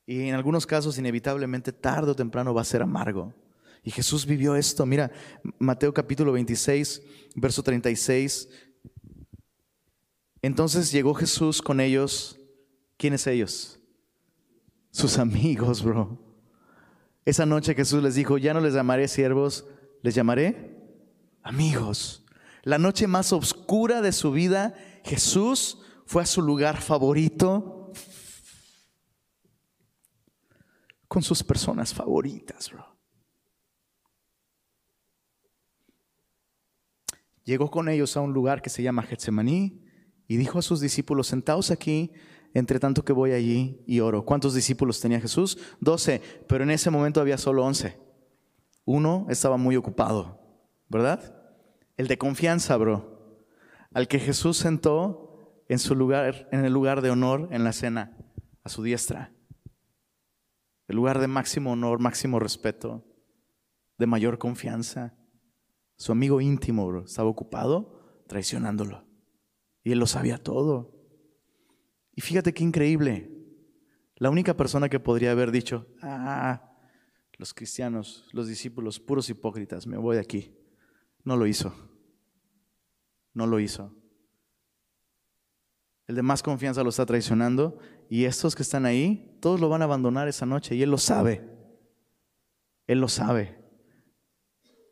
y 0.06 0.28
en 0.28 0.36
algunos 0.36 0.68
casos 0.68 0.98
inevitablemente 0.98 1.72
tarde 1.72 2.12
o 2.12 2.16
temprano 2.16 2.54
va 2.54 2.62
a 2.62 2.66
ser 2.66 2.82
amargo. 2.82 3.34
Y 3.82 3.92
Jesús 3.92 4.26
vivió 4.26 4.56
esto. 4.58 4.86
Mira, 4.86 5.12
Mateo 5.60 5.94
capítulo 5.94 6.34
26, 6.34 7.02
verso 7.36 7.64
36. 7.64 8.50
Entonces 10.42 10.92
llegó 10.92 11.14
Jesús 11.14 11.62
con 11.62 11.80
ellos. 11.80 12.38
¿Quiénes 12.98 13.26
ellos? 13.28 13.77
Sus 14.98 15.20
amigos, 15.20 15.84
bro. 15.84 16.18
Esa 17.24 17.46
noche 17.46 17.76
Jesús 17.76 18.02
les 18.02 18.16
dijo, 18.16 18.40
ya 18.40 18.56
no 18.56 18.62
les 18.62 18.74
llamaré 18.74 19.08
siervos, 19.08 19.64
les 20.02 20.16
llamaré 20.16 20.76
amigos. 21.44 22.26
La 22.64 22.80
noche 22.80 23.06
más 23.06 23.32
oscura 23.32 24.02
de 24.02 24.12
su 24.12 24.32
vida, 24.32 24.74
Jesús 25.04 25.84
fue 26.08 26.24
a 26.24 26.26
su 26.26 26.42
lugar 26.42 26.82
favorito 26.82 27.92
con 31.08 31.22
sus 31.22 31.44
personas 31.44 31.94
favoritas, 31.94 32.72
bro. 32.72 32.98
Llegó 37.44 37.70
con 37.70 37.88
ellos 37.88 38.18
a 38.18 38.22
un 38.22 38.34
lugar 38.34 38.64
que 38.64 38.72
se 38.72 38.82
llama 38.82 39.04
Getsemaní 39.04 39.86
y 40.28 40.38
dijo 40.38 40.58
a 40.58 40.64
sus 40.64 40.82
discípulos, 40.82 41.28
sentaos 41.28 41.70
aquí, 41.70 42.14
entre 42.54 42.80
tanto 42.80 43.04
que 43.04 43.14
voy 43.14 43.32
allí 43.32 43.84
y 43.86 44.00
oro. 44.00 44.26
¿Cuántos 44.26 44.54
discípulos 44.54 45.00
tenía 45.00 45.22
Jesús? 45.22 45.58
Doce, 45.80 46.22
pero 46.48 46.64
en 46.64 46.72
ese 46.72 46.90
momento 46.90 47.22
había 47.22 47.38
solo 47.38 47.64
once. 47.64 48.00
Uno 48.86 49.28
estaba 49.30 49.58
muy 49.58 49.76
ocupado, 49.76 50.40
¿verdad? 50.88 51.36
El 51.98 52.08
de 52.08 52.18
confianza, 52.18 52.78
bro. 52.78 53.46
Al 53.94 54.08
que 54.08 54.20
Jesús 54.20 54.58
sentó 54.58 55.64
en 55.68 55.80
su 55.80 55.96
lugar, 55.96 56.48
en 56.52 56.64
el 56.64 56.74
lugar 56.74 57.02
de 57.02 57.10
honor 57.10 57.50
en 57.52 57.64
la 57.64 57.74
cena, 57.74 58.18
a 58.64 58.70
su 58.70 58.84
diestra. 58.84 59.34
El 60.88 60.96
lugar 60.96 61.20
de 61.20 61.28
máximo 61.28 61.74
honor, 61.74 62.00
máximo 62.00 62.40
respeto, 62.40 63.04
de 63.98 64.08
mayor 64.08 64.38
confianza. 64.38 65.16
Su 65.98 66.12
amigo 66.12 66.40
íntimo, 66.40 66.88
bro, 66.88 67.04
estaba 67.06 67.30
ocupado 67.30 68.24
traicionándolo. 68.28 69.06
Y 69.84 69.92
él 69.92 70.00
lo 70.00 70.08
sabía 70.08 70.38
todo. 70.38 70.97
Y 72.18 72.22
fíjate 72.22 72.52
qué 72.52 72.64
increíble. 72.64 73.32
La 74.16 74.32
única 74.32 74.58
persona 74.58 74.90
que 74.90 75.00
podría 75.00 75.32
haber 75.32 75.52
dicho, 75.52 75.86
ah, 76.02 76.74
los 77.38 77.54
cristianos, 77.54 78.28
los 78.34 78.48
discípulos, 78.48 79.00
puros 79.00 79.30
hipócritas, 79.30 79.86
me 79.86 79.98
voy 79.98 80.16
de 80.16 80.24
aquí. 80.24 80.58
No 81.24 81.38
lo 81.38 81.46
hizo. 81.46 81.76
No 83.36 83.46
lo 83.46 83.60
hizo. 83.60 83.96
El 86.08 86.16
de 86.16 86.24
más 86.24 86.42
confianza 86.42 86.82
lo 86.82 86.90
está 86.90 87.06
traicionando 87.06 87.78
y 88.10 88.26
estos 88.26 88.56
que 88.56 88.64
están 88.64 88.88
ahí, 88.88 89.38
todos 89.40 89.60
lo 89.60 89.70
van 89.70 89.84
a 89.84 89.86
abandonar 89.86 90.28
esa 90.28 90.48
noche 90.48 90.74
y 90.74 90.82
él 90.82 90.90
lo 90.90 90.98
sabe. 90.98 91.48
Él 92.88 93.00
lo 93.00 93.10
sabe 93.10 93.64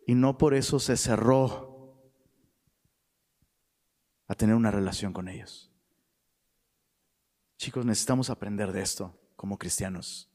y 0.06 0.14
no 0.14 0.38
por 0.38 0.54
eso 0.54 0.80
se 0.80 0.96
cerró 0.96 2.14
a 4.28 4.36
tener 4.36 4.54
una 4.54 4.70
relación 4.70 5.12
con 5.12 5.28
ellos. 5.28 5.75
Chicos, 7.58 7.86
necesitamos 7.86 8.30
aprender 8.30 8.72
de 8.72 8.82
esto 8.82 9.20
como 9.36 9.58
cristianos. 9.58 10.30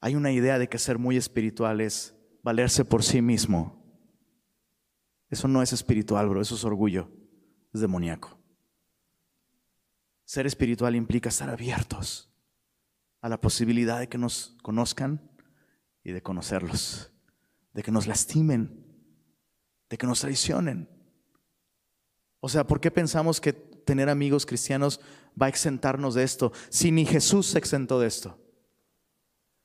Hay 0.00 0.14
una 0.14 0.32
idea 0.32 0.58
de 0.58 0.68
que 0.68 0.78
ser 0.78 0.98
muy 0.98 1.16
espiritual 1.16 1.80
es 1.80 2.16
valerse 2.42 2.84
por 2.84 3.02
sí 3.02 3.20
mismo. 3.20 3.84
Eso 5.28 5.46
no 5.46 5.62
es 5.62 5.72
espiritual, 5.72 6.28
bro, 6.28 6.40
eso 6.40 6.54
es 6.54 6.64
orgullo, 6.64 7.10
es 7.72 7.80
demoníaco. 7.80 8.38
Ser 10.24 10.46
espiritual 10.46 10.96
implica 10.96 11.28
estar 11.28 11.50
abiertos 11.50 12.32
a 13.20 13.28
la 13.28 13.40
posibilidad 13.40 13.98
de 13.98 14.08
que 14.08 14.18
nos 14.18 14.56
conozcan 14.62 15.30
y 16.02 16.12
de 16.12 16.22
conocerlos 16.22 17.10
de 17.72 17.82
que 17.82 17.90
nos 17.90 18.06
lastimen, 18.06 18.84
de 19.88 19.98
que 19.98 20.06
nos 20.06 20.20
traicionen. 20.20 20.88
O 22.40 22.48
sea, 22.48 22.66
¿por 22.66 22.80
qué 22.80 22.90
pensamos 22.90 23.40
que 23.40 23.69
tener 23.90 24.08
amigos 24.08 24.46
cristianos 24.46 25.00
va 25.40 25.46
a 25.46 25.48
exentarnos 25.48 26.14
de 26.14 26.22
esto 26.22 26.52
si 26.68 26.92
ni 26.92 27.04
Jesús 27.04 27.48
se 27.48 27.58
exentó 27.58 27.98
de 27.98 28.06
esto? 28.06 28.38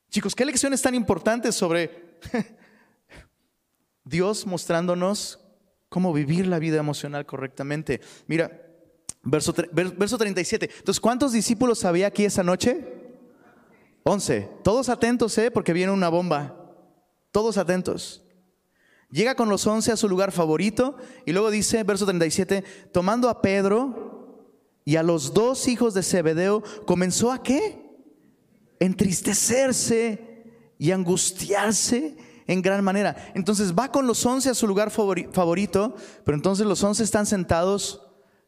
Chicos, 0.09 0.33
¿qué 0.33 0.43
lecciones 0.45 0.81
tan 0.81 0.95
importantes 0.95 1.53
sobre 1.53 2.17
Dios 4.03 4.47
mostrándonos 4.47 5.39
cómo 5.89 6.11
vivir 6.11 6.47
la 6.47 6.57
vida 6.57 6.77
emocional 6.77 7.27
correctamente? 7.27 8.01
Mira, 8.25 8.65
verso, 9.21 9.53
verso 9.71 10.17
37. 10.17 10.71
Entonces, 10.79 10.99
¿cuántos 10.99 11.31
discípulos 11.31 11.85
había 11.85 12.07
aquí 12.07 12.25
esa 12.25 12.41
noche? 12.41 12.83
Once. 14.01 14.49
Todos 14.63 14.89
atentos, 14.89 15.38
¿eh? 15.38 15.51
Porque 15.51 15.71
viene 15.71 15.91
una 15.91 16.09
bomba. 16.09 16.55
Todos 17.31 17.59
atentos. 17.59 18.23
Llega 19.11 19.35
con 19.35 19.49
los 19.49 19.67
once 19.67 19.91
a 19.91 19.97
su 19.97 20.09
lugar 20.09 20.31
favorito 20.31 20.97
y 21.27 21.31
luego 21.31 21.51
dice, 21.51 21.83
verso 21.83 22.05
37, 22.05 22.63
tomando 22.91 23.29
a 23.29 23.43
Pedro 23.43 24.14
y 24.86 24.95
a 24.98 25.04
los 25.04 25.34
dos 25.34 25.67
hijos 25.67 25.95
de 25.95 26.04
Zebedeo, 26.04 26.63
comenzó 26.86 27.32
a 27.32 27.41
qué? 27.41 27.84
Entristecerse 28.80 30.54
y 30.78 30.91
angustiarse 30.91 32.15
en 32.45 32.62
gran 32.62 32.84
manera. 32.84 33.32
Entonces 33.34 33.74
va 33.74 33.91
con 33.91 34.06
los 34.06 34.24
once 34.26 34.50
a 34.50 34.54
su 34.54 34.67
lugar 34.67 34.91
favorito, 34.91 35.95
pero 36.24 36.36
entonces 36.38 36.67
los 36.67 36.84
once 36.84 37.04
están 37.04 37.26
sentados 37.26 38.02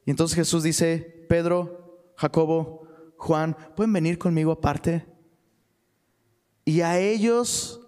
y 0.06 0.12
entonces 0.12 0.36
Jesús 0.36 0.63
dice, 0.63 1.26
Pedro, 1.28 2.13
Jacobo, 2.15 2.88
Juan, 3.17 3.58
¿pueden 3.76 3.91
venir 3.91 4.17
conmigo 4.17 4.52
aparte? 4.52 5.06
Y 6.63 6.82
a 6.82 7.00
ellos 7.00 7.82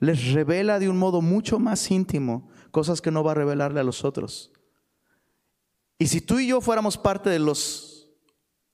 les 0.00 0.32
revela 0.32 0.78
de 0.78 0.88
un 0.88 0.98
modo 0.98 1.22
mucho 1.22 1.58
más 1.58 1.90
íntimo 1.90 2.50
cosas 2.72 3.00
que 3.00 3.10
no 3.10 3.22
va 3.22 3.32
a 3.32 3.36
revelarle 3.36 3.78
a 3.78 3.84
los 3.84 4.04
otros. 4.04 4.50
Y 5.98 6.08
si 6.08 6.20
tú 6.20 6.40
y 6.40 6.48
yo 6.48 6.60
fuéramos 6.60 6.98
parte 6.98 7.30
de 7.30 7.38
los, 7.38 7.91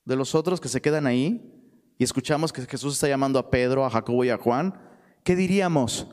de 0.09 0.17
los 0.17 0.35
otros 0.35 0.61
que 0.61 0.69
se 0.69 0.81
quedan 0.81 1.07
ahí 1.07 1.55
y 1.99 2.05
escuchamos 2.05 2.53
que 2.53 2.67
Jesús 2.67 2.95
está 2.95 3.09
llamando 3.09 3.39
a 3.39 3.51
Pedro, 3.51 3.85
a 3.85 3.91
Jacobo 3.91 4.25
y 4.25 4.31
a 4.31 4.39
Juan, 4.39 4.75
¿qué 5.23 5.37
diríamos? 5.37 6.09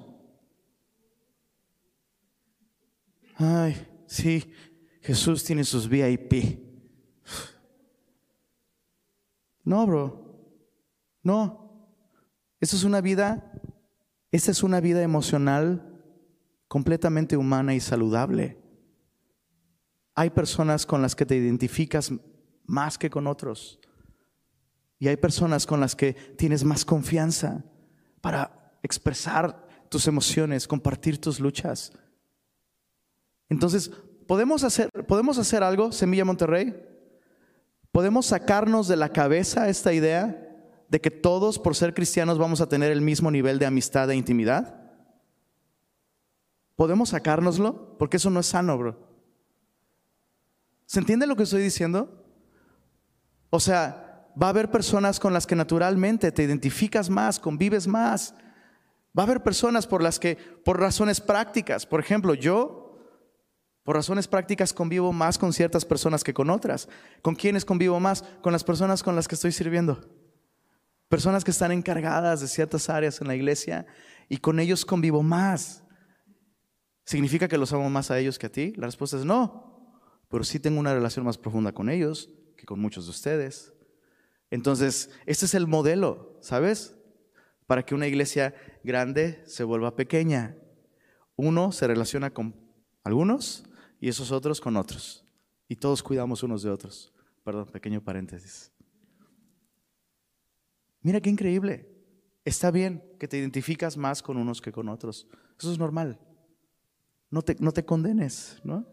Ay, 3.36 3.88
sí, 4.05 4.51
Jesús 5.01 5.43
tiene 5.43 5.63
sus 5.63 5.89
VIP. 5.89 6.59
No, 9.63 9.88
bro. 9.88 10.24
No. 11.24 11.89
Eso 12.59 12.76
es 12.76 12.84
una 12.84 13.01
vida 13.01 13.55
esta 14.36 14.51
es 14.51 14.63
una 14.63 14.82
vida 14.82 15.01
emocional 15.01 16.01
completamente 16.67 17.38
humana 17.38 17.74
y 17.74 17.80
saludable. 17.80 18.57
Hay 20.13 20.30
personas 20.32 20.86
con 20.86 21.01
las 21.01 21.15
que 21.15 21.26
te 21.26 21.38
identificas 21.38 22.11
más 22.65 22.97
que 22.97 23.09
con 23.09 23.28
otros. 23.28 23.80
Y 24.99 25.07
hay 25.07 25.17
personas 25.17 25.65
con 25.65 25.79
las 25.79 25.95
que 25.95 26.13
tienes 26.13 26.63
más 26.63 26.85
confianza 26.85 27.63
para 28.21 28.77
expresar 28.81 29.67
tus 29.89 30.07
emociones, 30.07 30.67
compartir 30.67 31.19
tus 31.19 31.39
luchas. 31.39 31.91
Entonces, 33.49 33.91
¿podemos 34.27 34.63
hacer, 34.63 34.89
¿podemos 35.07 35.37
hacer 35.37 35.63
algo, 35.63 35.91
Semilla 35.91 36.25
Monterrey? 36.25 36.75
¿Podemos 37.91 38.25
sacarnos 38.27 38.87
de 38.87 38.95
la 38.95 39.09
cabeza 39.09 39.69
esta 39.69 39.93
idea 39.93 40.41
de 40.89 41.01
que 41.01 41.11
todos 41.11 41.59
por 41.59 41.75
ser 41.75 41.93
cristianos 41.93 42.37
vamos 42.37 42.61
a 42.61 42.69
tener 42.69 42.91
el 42.91 43.01
mismo 43.01 43.31
nivel 43.31 43.59
de 43.59 43.65
amistad 43.65 44.09
e 44.11 44.15
intimidad? 44.15 44.81
¿Podemos 46.75 47.09
sacárnoslo? 47.09 47.97
Porque 47.97 48.17
eso 48.17 48.29
no 48.29 48.41
es 48.41 48.47
sano, 48.47 48.77
bro. 48.77 48.99
¿Se 50.85 50.99
entiende 50.99 51.25
lo 51.25 51.35
que 51.35 51.43
estoy 51.43 51.61
diciendo? 51.61 52.25
O 53.49 53.59
sea, 53.59 54.05
va 54.41 54.47
a 54.47 54.49
haber 54.49 54.69
personas 54.69 55.19
con 55.19 55.33
las 55.33 55.47
que 55.47 55.55
naturalmente 55.55 56.31
te 56.31 56.43
identificas 56.43 57.09
más, 57.09 57.39
convives 57.39 57.88
más. 57.88 58.33
Va 59.17 59.23
a 59.23 59.25
haber 59.25 59.43
personas 59.43 59.88
por 59.88 60.03
las 60.03 60.19
que, 60.19 60.36
por 60.36 60.79
razones 60.79 61.21
prácticas, 61.21 61.86
por 61.86 61.99
ejemplo, 61.99 62.33
yo, 62.33 62.86
por 63.83 63.95
razones 63.95 64.27
prácticas, 64.27 64.73
convivo 64.73 65.13
más 65.13 65.38
con 65.38 65.53
ciertas 65.53 65.86
personas 65.86 66.23
que 66.23 66.33
con 66.33 66.49
otras. 66.49 66.89
¿Con 67.21 67.36
quiénes 67.36 67.63
convivo 67.63 67.99
más? 67.99 68.23
Con 68.41 68.51
las 68.51 68.63
personas 68.63 69.03
con 69.03 69.15
las 69.15 69.27
que 69.27 69.36
estoy 69.36 69.51
sirviendo. 69.51 70.01
Personas 71.07 71.43
que 71.43 71.51
están 71.51 71.71
encargadas 71.71 72.41
de 72.41 72.47
ciertas 72.47 72.89
áreas 72.89 73.21
en 73.21 73.27
la 73.27 73.36
iglesia 73.36 73.86
y 74.27 74.38
con 74.38 74.59
ellos 74.59 74.86
convivo 74.86 75.21
más. 75.21 75.83
¿Significa 77.05 77.47
que 77.47 77.59
los 77.59 77.71
amo 77.71 77.89
más 77.91 78.09
a 78.09 78.17
ellos 78.17 78.39
que 78.39 78.47
a 78.47 78.51
ti? 78.51 78.73
La 78.75 78.88
respuesta 78.88 79.17
es 79.17 79.23
no, 79.23 80.01
pero 80.29 80.43
sí 80.43 80.59
tengo 80.59 80.79
una 80.79 80.93
relación 80.93 81.23
más 81.23 81.38
profunda 81.38 81.71
con 81.71 81.89
ellos 81.89 82.31
que 82.57 82.65
con 82.65 82.79
muchos 82.79 83.05
de 83.05 83.11
ustedes. 83.11 83.74
Entonces, 84.51 85.09
este 85.25 85.45
es 85.45 85.53
el 85.53 85.67
modelo, 85.67 86.37
¿sabes? 86.41 86.95
Para 87.67 87.83
que 87.83 87.95
una 87.95 88.07
iglesia 88.07 88.53
grande 88.83 89.43
se 89.45 89.63
vuelva 89.63 89.95
pequeña. 89.95 90.55
Uno 91.35 91.71
se 91.71 91.87
relaciona 91.87 92.31
con 92.31 92.55
algunos 93.03 93.63
y 93.99 94.09
esos 94.09 94.31
otros 94.31 94.61
con 94.61 94.77
otros. 94.77 95.25
Y 95.67 95.75
todos 95.75 96.03
cuidamos 96.03 96.43
unos 96.43 96.63
de 96.63 96.69
otros. 96.69 97.13
Perdón, 97.43 97.67
pequeño 97.67 98.01
paréntesis. 98.01 98.71
Mira 101.01 101.21
qué 101.21 101.29
increíble. 101.29 101.91
Está 102.43 102.71
bien 102.71 103.03
que 103.19 103.27
te 103.27 103.37
identificas 103.37 103.97
más 103.97 104.21
con 104.21 104.37
unos 104.37 104.61
que 104.61 104.71
con 104.71 104.89
otros. 104.89 105.27
Eso 105.57 105.71
es 105.71 105.79
normal 105.79 106.19
no 107.35 107.41
te, 107.41 107.55
no 107.59 107.73
te 107.73 107.83
condenes, 107.83 108.61
¿no? 108.63 108.87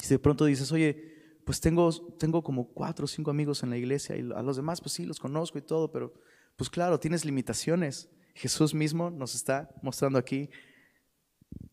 Si 0.00 0.08
de 0.08 0.18
pronto 0.18 0.46
dices, 0.46 0.72
oye, 0.72 1.07
pues 1.48 1.62
tengo, 1.62 1.90
tengo 2.18 2.42
como 2.42 2.68
cuatro 2.74 3.06
o 3.06 3.08
cinco 3.08 3.30
amigos 3.30 3.62
en 3.62 3.70
la 3.70 3.78
iglesia 3.78 4.14
y 4.18 4.20
a 4.36 4.42
los 4.42 4.56
demás, 4.56 4.82
pues 4.82 4.92
sí, 4.92 5.06
los 5.06 5.18
conozco 5.18 5.56
y 5.56 5.62
todo, 5.62 5.90
pero 5.90 6.12
pues 6.56 6.68
claro, 6.68 7.00
tienes 7.00 7.24
limitaciones. 7.24 8.10
Jesús 8.34 8.74
mismo 8.74 9.08
nos 9.08 9.34
está 9.34 9.74
mostrando 9.80 10.18
aquí, 10.18 10.50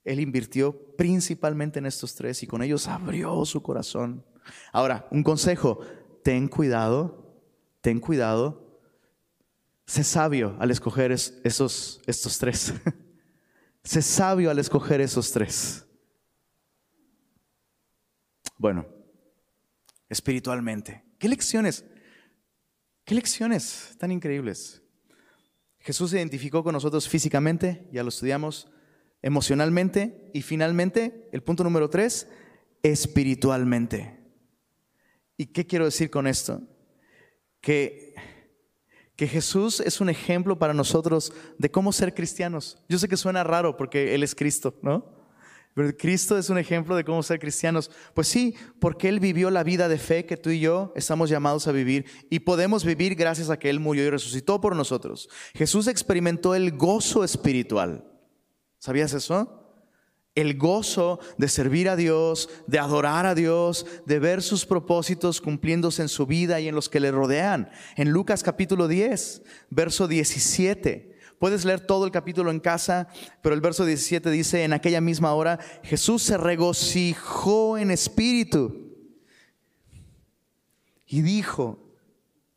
Él 0.05 0.21
invirtió 0.21 0.95
principalmente 0.95 1.79
en 1.79 1.87
estos 1.87 2.15
tres 2.15 2.41
y 2.41 2.47
con 2.47 2.63
ellos 2.63 2.87
abrió 2.87 3.43
su 3.43 3.61
corazón. 3.61 4.25
Ahora, 4.71 5.09
un 5.11 5.23
consejo, 5.23 5.81
ten 6.23 6.47
cuidado, 6.47 7.37
ten 7.81 7.99
cuidado, 7.99 8.79
sé 9.85 10.05
sabio 10.05 10.55
al 10.57 10.71
escoger 10.71 11.11
esos, 11.11 12.01
estos 12.05 12.37
tres. 12.37 12.73
Sé 13.83 14.01
sabio 14.01 14.49
al 14.49 14.57
escoger 14.57 15.01
esos 15.01 15.33
tres. 15.33 15.85
Bueno, 18.57 18.94
espiritualmente. 20.09 21.03
¿Qué 21.19 21.29
lecciones? 21.29 21.85
¿Qué 23.03 23.15
lecciones 23.15 23.95
tan 23.97 24.11
increíbles? 24.11 24.81
Jesús 25.79 26.11
se 26.11 26.17
identificó 26.17 26.63
con 26.63 26.73
nosotros 26.73 27.07
físicamente, 27.07 27.87
ya 27.91 28.03
lo 28.03 28.09
estudiamos, 28.09 28.67
emocionalmente 29.21 30.31
y 30.33 30.41
finalmente, 30.41 31.29
el 31.31 31.43
punto 31.43 31.63
número 31.63 31.89
tres, 31.89 32.27
espiritualmente. 32.81 34.19
¿Y 35.37 35.47
qué 35.47 35.65
quiero 35.65 35.85
decir 35.85 36.09
con 36.09 36.27
esto? 36.27 36.61
Que 37.61 38.15
que 39.15 39.27
Jesús 39.27 39.79
es 39.79 40.01
un 40.01 40.09
ejemplo 40.09 40.59
para 40.59 40.73
nosotros 40.73 41.31
de 41.57 41.71
cómo 41.71 41.93
ser 41.93 42.13
cristianos. 42.13 42.77
Yo 42.89 42.99
sé 42.99 43.07
que 43.07 43.17
suena 43.17 43.43
raro 43.43 43.77
porque 43.77 44.13
Él 44.13 44.23
es 44.23 44.35
Cristo, 44.35 44.77
¿no? 44.81 45.14
Cristo 45.97 46.37
es 46.37 46.49
un 46.49 46.57
ejemplo 46.57 46.95
de 46.95 47.03
cómo 47.03 47.21
ser 47.21 47.39
cristianos. 47.39 47.91
Pues 48.13 48.27
sí, 48.27 48.55
porque 48.79 49.09
Él 49.09 49.19
vivió 49.19 49.49
la 49.51 49.63
vida 49.63 49.89
de 49.89 49.97
fe 49.97 50.25
que 50.25 50.37
tú 50.37 50.49
y 50.49 50.61
yo 50.61 50.93
estamos 50.95 51.29
llamados 51.29 51.67
a 51.67 51.73
vivir 51.73 52.05
y 52.29 52.39
podemos 52.39 52.85
vivir 52.85 53.15
gracias 53.15 53.49
a 53.49 53.59
que 53.59 53.69
Él 53.69 53.79
murió 53.79 54.05
y 54.05 54.09
resucitó 54.09 54.61
por 54.61 54.75
nosotros. 54.75 55.29
Jesús 55.53 55.87
experimentó 55.87 56.55
el 56.55 56.77
gozo 56.77 57.23
espiritual. 57.23 58.09
¿Sabías 58.79 59.13
eso? 59.13 59.61
el 60.35 60.57
gozo 60.57 61.19
de 61.37 61.47
servir 61.47 61.87
a 61.87 61.95
Dios, 61.95 62.49
de 62.67 62.77
adorar 62.77 63.25
a 63.25 63.35
Dios, 63.35 63.85
de 64.05 64.19
ver 64.19 64.41
sus 64.41 64.65
propósitos 64.65 65.39
cumpliéndose 65.39 66.01
en 66.01 66.09
su 66.09 66.25
vida 66.25 66.59
y 66.59 66.67
en 66.67 66.75
los 66.75 66.89
que 66.89 66.99
le 66.99 67.09
rodean. 67.09 67.69
En 67.95 68.09
Lucas 68.09 68.43
capítulo 68.43 68.89
10, 68.89 69.41
verso 69.69 70.09
17. 70.09 71.14
Puedes 71.39 71.65
leer 71.65 71.81
todo 71.81 72.05
el 72.05 72.11
capítulo 72.11 72.51
en 72.51 72.59
casa, 72.59 73.07
pero 73.41 73.55
el 73.55 73.61
verso 73.61 73.85
17 73.85 74.29
dice, 74.31 74.63
en 74.63 74.73
aquella 74.73 75.01
misma 75.01 75.33
hora 75.33 75.59
Jesús 75.83 76.23
se 76.23 76.37
regocijó 76.37 77.77
en 77.77 77.91
espíritu 77.91 78.85
y 81.05 81.21
dijo, 81.21 81.85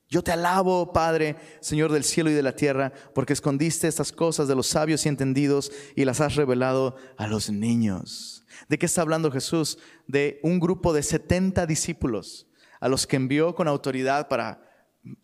yo 0.09 0.23
te 0.23 0.33
alabo, 0.33 0.93
Padre, 0.93 1.37
Señor 1.61 1.93
del 1.93 2.03
cielo 2.03 2.31
y 2.31 2.35
de 2.35 2.43
la 2.43 2.57
tierra, 2.57 2.93
porque 3.15 3.35
escondiste 3.35 3.89
estas 3.89 4.11
cosas 4.11 4.49
de 4.49 4.55
los 4.55 4.67
sabios 4.67 5.05
y 5.05 5.09
entendidos 5.11 5.71
y 5.97 6.05
las 6.07 6.21
has 6.21 6.35
revelado 6.35 6.97
a 7.19 7.27
los 7.27 7.51
niños. 7.51 8.47
¿De 8.69 8.79
qué 8.79 8.87
está 8.87 9.03
hablando 9.03 9.31
Jesús? 9.31 9.79
De 10.07 10.41
un 10.43 10.61
grupo 10.61 10.93
de 10.93 11.03
70 11.03 11.67
discípulos 11.67 12.47
a 12.81 12.89
los 12.89 13.07
que 13.07 13.17
envió 13.17 13.55
con 13.55 13.69
autoridad 13.69 14.29
para 14.29 14.68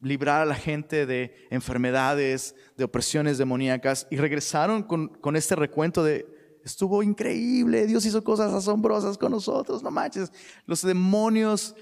librar 0.01 0.41
a 0.41 0.47
la 0.47 0.55
gente 0.55 1.07
de 1.07 1.35
enfermedades, 1.51 2.55
de 2.77 2.85
opresiones 2.85 3.39
demoníacas, 3.39 4.07
y 4.11 4.16
regresaron 4.16 4.83
con, 4.83 5.09
con 5.09 5.37
este 5.37 5.57
recuento 5.57 6.03
de, 6.03 6.27
estuvo 6.64 7.03
increíble, 7.03 7.87
Dios 7.87 8.07
hizo 8.07 8.25
cosas 8.25 8.53
asombrosas 8.53 9.18
con 9.18 9.33
nosotros, 9.33 9.83
no 9.83 9.91
manches, 9.91 10.33
los 10.66 10.83
demonios, 10.83 11.75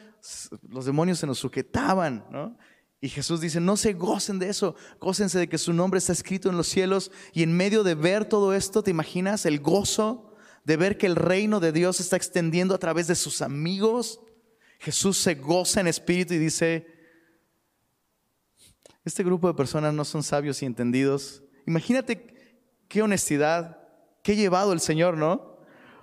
los 0.69 0.85
demonios 0.85 1.19
se 1.19 1.27
nos 1.27 1.39
sujetaban, 1.39 2.25
¿no? 2.31 2.57
Y 3.01 3.09
Jesús 3.09 3.41
dice, 3.41 3.61
no 3.61 3.77
se 3.77 3.95
gocen 3.95 4.39
de 4.39 4.49
eso, 4.49 4.77
gócense 5.01 5.37
de 5.37 5.49
que 5.49 5.59
su 5.59 5.73
nombre 5.73 5.99
está 5.99 6.13
escrito 6.13 6.49
en 6.49 6.57
los 6.57 6.69
cielos. 6.69 7.11
Y 7.33 7.43
en 7.43 7.53
medio 7.53 7.83
de 7.83 7.97
ver 7.97 8.27
todo 8.27 8.55
esto, 8.55 8.85
¿te 8.85 8.93
imaginas 8.93 9.45
el 9.45 9.59
gozo 9.59 10.37
de 10.65 10.77
ver 10.77 10.97
que 10.99 11.07
el 11.07 11.17
reino 11.17 11.59
de 11.59 11.73
Dios 11.73 11.99
está 11.99 12.15
extendiendo 12.15 12.77
a 12.77 12.79
través 12.79 13.09
de 13.09 13.17
sus 13.17 13.43
amigos? 13.43 14.21
Jesús 14.79 15.19
se 15.19 15.35
goza 15.35 15.81
en 15.81 15.89
espíritu 15.89 16.35
y 16.35 16.39
dice, 16.39 16.87
este 19.05 19.25
grupo 19.25 19.49
de 19.49 19.55
personas 19.55 19.93
no 19.95 20.05
son 20.05 20.23
sabios 20.23 20.63
y 20.63 20.67
entendidos. 20.67 21.43
Imagínate 21.67 22.57
qué 22.89 23.03
honestidad, 23.03 23.79
qué 24.23 24.37
llevado 24.37 24.73
el 24.73 24.81
Señor, 24.81 25.17
¿no? 25.17 25.59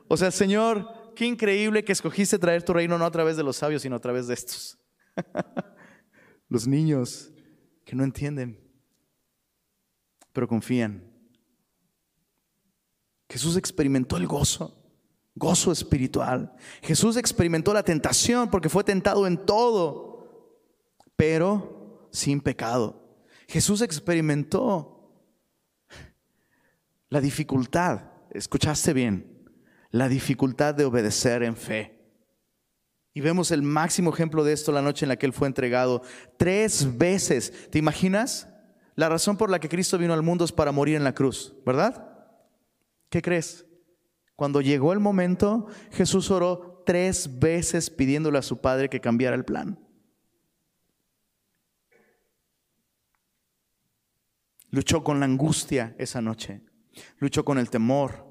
O 0.07 0.17
sea, 0.17 0.31
Señor, 0.31 1.13
qué 1.15 1.25
increíble 1.25 1.83
que 1.83 1.93
escogiste 1.93 2.39
traer 2.39 2.63
tu 2.63 2.73
reino 2.73 2.97
no 2.97 3.05
a 3.05 3.11
través 3.11 3.37
de 3.37 3.43
los 3.43 3.57
sabios, 3.57 3.83
sino 3.83 3.95
a 3.95 3.99
través 3.99 4.27
de 4.27 4.33
estos. 4.33 4.77
los 6.49 6.67
niños 6.67 7.31
que 7.85 7.95
no 7.95 8.03
entienden, 8.03 8.59
pero 10.33 10.47
confían. 10.47 11.09
Jesús 13.29 13.55
experimentó 13.55 14.17
el 14.17 14.27
gozo, 14.27 14.75
gozo 15.35 15.71
espiritual. 15.71 16.53
Jesús 16.81 17.15
experimentó 17.15 17.73
la 17.73 17.83
tentación 17.83 18.49
porque 18.49 18.69
fue 18.69 18.83
tentado 18.83 19.27
en 19.27 19.45
todo, 19.45 20.57
pero 21.15 21.78
sin 22.11 22.41
pecado. 22.41 23.25
Jesús 23.47 23.81
experimentó 23.81 24.99
la 27.09 27.21
dificultad, 27.21 28.01
escuchaste 28.31 28.93
bien, 28.93 29.49
la 29.91 30.07
dificultad 30.07 30.75
de 30.75 30.85
obedecer 30.85 31.43
en 31.43 31.55
fe. 31.55 31.99
Y 33.13 33.21
vemos 33.21 33.51
el 33.51 33.63
máximo 33.63 34.13
ejemplo 34.13 34.43
de 34.43 34.53
esto 34.53 34.71
la 34.71 34.81
noche 34.81 35.05
en 35.05 35.09
la 35.09 35.17
que 35.17 35.25
Él 35.25 35.33
fue 35.33 35.47
entregado. 35.47 36.03
Tres 36.37 36.97
veces. 36.97 37.69
¿Te 37.71 37.79
imaginas? 37.79 38.47
La 38.95 39.09
razón 39.09 39.35
por 39.35 39.49
la 39.49 39.59
que 39.59 39.69
Cristo 39.69 39.97
vino 39.97 40.13
al 40.13 40.21
mundo 40.21 40.45
es 40.45 40.51
para 40.51 40.71
morir 40.71 40.95
en 40.95 41.03
la 41.03 41.15
cruz, 41.15 41.53
¿verdad? 41.65 42.07
¿Qué 43.09 43.21
crees? 43.21 43.65
Cuando 44.35 44.61
llegó 44.61 44.93
el 44.93 44.99
momento, 44.99 45.67
Jesús 45.91 46.29
oró 46.31 46.83
tres 46.85 47.39
veces 47.39 47.89
pidiéndole 47.89 48.37
a 48.37 48.43
su 48.43 48.61
Padre 48.61 48.89
que 48.89 49.01
cambiara 49.01 49.35
el 49.35 49.43
plan. 49.43 49.79
Luchó 54.71 55.03
con 55.03 55.19
la 55.19 55.25
angustia 55.25 55.95
esa 55.97 56.21
noche. 56.21 56.61
Luchó 57.17 57.43
con 57.43 57.57
el 57.57 57.69
temor. 57.69 58.27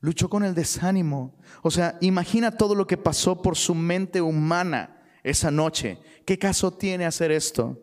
Luchó 0.00 0.28
con 0.28 0.44
el 0.44 0.54
desánimo. 0.54 1.36
O 1.62 1.70
sea, 1.70 1.96
imagina 2.00 2.52
todo 2.52 2.74
lo 2.74 2.86
que 2.86 2.96
pasó 2.96 3.42
por 3.42 3.56
su 3.56 3.74
mente 3.74 4.20
humana 4.20 5.02
esa 5.22 5.50
noche. 5.50 5.98
¿Qué 6.24 6.38
caso 6.38 6.72
tiene 6.72 7.06
hacer 7.06 7.32
esto? 7.32 7.82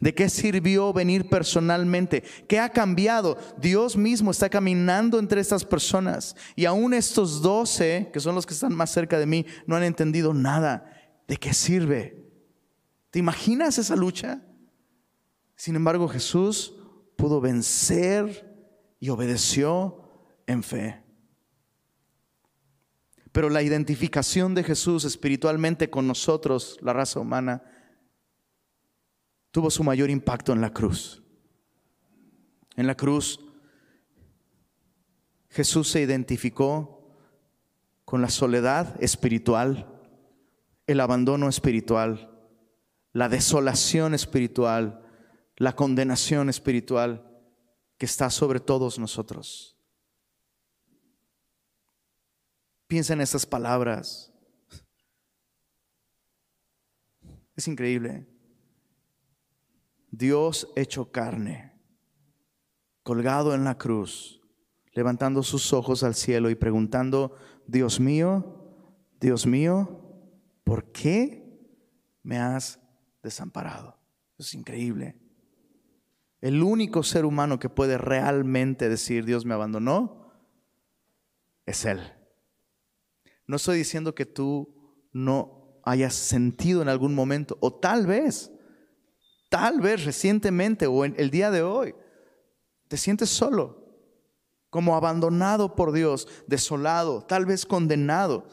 ¿De 0.00 0.14
qué 0.14 0.28
sirvió 0.28 0.92
venir 0.92 1.28
personalmente? 1.28 2.22
¿Qué 2.48 2.58
ha 2.58 2.70
cambiado? 2.70 3.38
Dios 3.58 3.96
mismo 3.96 4.30
está 4.30 4.48
caminando 4.48 5.18
entre 5.18 5.40
estas 5.40 5.64
personas 5.64 6.34
y 6.56 6.64
aún 6.64 6.92
estos 6.92 7.40
doce, 7.40 8.10
que 8.12 8.20
son 8.20 8.34
los 8.34 8.44
que 8.44 8.54
están 8.54 8.74
más 8.74 8.90
cerca 8.90 9.18
de 9.18 9.26
mí, 9.26 9.46
no 9.66 9.76
han 9.76 9.84
entendido 9.84 10.34
nada. 10.34 10.92
¿De 11.28 11.36
qué 11.36 11.54
sirve? 11.54 12.26
¿Te 13.10 13.20
imaginas 13.20 13.78
esa 13.78 13.96
lucha? 13.96 14.42
Sin 15.54 15.76
embargo, 15.76 16.08
Jesús 16.08 16.74
pudo 17.16 17.40
vencer 17.40 18.56
y 19.00 19.08
obedeció 19.08 20.02
en 20.46 20.62
fe. 20.62 21.02
Pero 23.32 23.50
la 23.50 23.62
identificación 23.62 24.54
de 24.54 24.64
Jesús 24.64 25.04
espiritualmente 25.04 25.90
con 25.90 26.06
nosotros, 26.06 26.78
la 26.80 26.92
raza 26.92 27.20
humana, 27.20 27.62
tuvo 29.50 29.70
su 29.70 29.82
mayor 29.84 30.10
impacto 30.10 30.52
en 30.52 30.60
la 30.60 30.72
cruz. 30.72 31.22
En 32.76 32.86
la 32.86 32.94
cruz, 32.94 33.40
Jesús 35.50 35.88
se 35.88 36.02
identificó 36.02 37.14
con 38.04 38.22
la 38.22 38.28
soledad 38.28 39.02
espiritual, 39.02 40.00
el 40.86 41.00
abandono 41.00 41.48
espiritual, 41.48 42.30
la 43.12 43.28
desolación 43.28 44.14
espiritual, 44.14 45.05
la 45.56 45.74
condenación 45.74 46.48
espiritual 46.48 47.32
que 47.98 48.06
está 48.06 48.30
sobre 48.30 48.60
todos 48.60 48.98
nosotros. 48.98 49.76
Piensa 52.86 53.14
en 53.14 53.20
estas 53.20 53.46
palabras. 53.46 54.32
Es 57.56 57.66
increíble. 57.66 58.28
Dios 60.10 60.68
hecho 60.76 61.10
carne, 61.10 61.72
colgado 63.02 63.54
en 63.54 63.64
la 63.64 63.76
cruz, 63.76 64.40
levantando 64.92 65.42
sus 65.42 65.72
ojos 65.72 66.02
al 66.02 66.14
cielo 66.14 66.48
y 66.48 66.54
preguntando, 66.54 67.34
Dios 67.66 67.98
mío, 67.98 68.76
Dios 69.20 69.46
mío, 69.46 70.00
¿por 70.64 70.92
qué 70.92 71.60
me 72.22 72.38
has 72.38 72.78
desamparado? 73.22 73.98
Es 74.38 74.54
increíble. 74.54 75.25
El 76.40 76.62
único 76.62 77.02
ser 77.02 77.24
humano 77.24 77.58
que 77.58 77.68
puede 77.68 77.98
realmente 77.98 78.88
decir 78.88 79.24
Dios 79.24 79.44
me 79.44 79.54
abandonó 79.54 80.32
es 81.64 81.84
Él. 81.84 82.00
No 83.46 83.56
estoy 83.56 83.78
diciendo 83.78 84.14
que 84.14 84.26
tú 84.26 85.08
no 85.12 85.80
hayas 85.84 86.14
sentido 86.14 86.82
en 86.82 86.88
algún 86.88 87.14
momento, 87.14 87.56
o 87.60 87.72
tal 87.72 88.06
vez, 88.06 88.50
tal 89.48 89.80
vez 89.80 90.04
recientemente 90.04 90.86
o 90.86 91.04
en 91.04 91.14
el 91.16 91.30
día 91.30 91.50
de 91.50 91.62
hoy, 91.62 91.94
te 92.88 92.96
sientes 92.96 93.30
solo, 93.30 93.84
como 94.68 94.96
abandonado 94.96 95.74
por 95.74 95.92
Dios, 95.92 96.28
desolado, 96.46 97.22
tal 97.22 97.46
vez 97.46 97.64
condenado. 97.64 98.46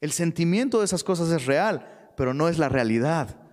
El 0.00 0.12
sentimiento 0.12 0.80
de 0.80 0.84
esas 0.84 1.04
cosas 1.04 1.30
es 1.30 1.46
real, 1.46 2.12
pero 2.16 2.34
no 2.34 2.48
es 2.48 2.58
la 2.58 2.68
realidad. 2.68 3.47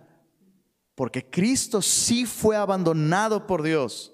Porque 0.96 1.30
Cristo 1.30 1.82
sí 1.82 2.26
fue 2.26 2.56
abandonado 2.56 3.46
por 3.46 3.62
Dios 3.62 4.14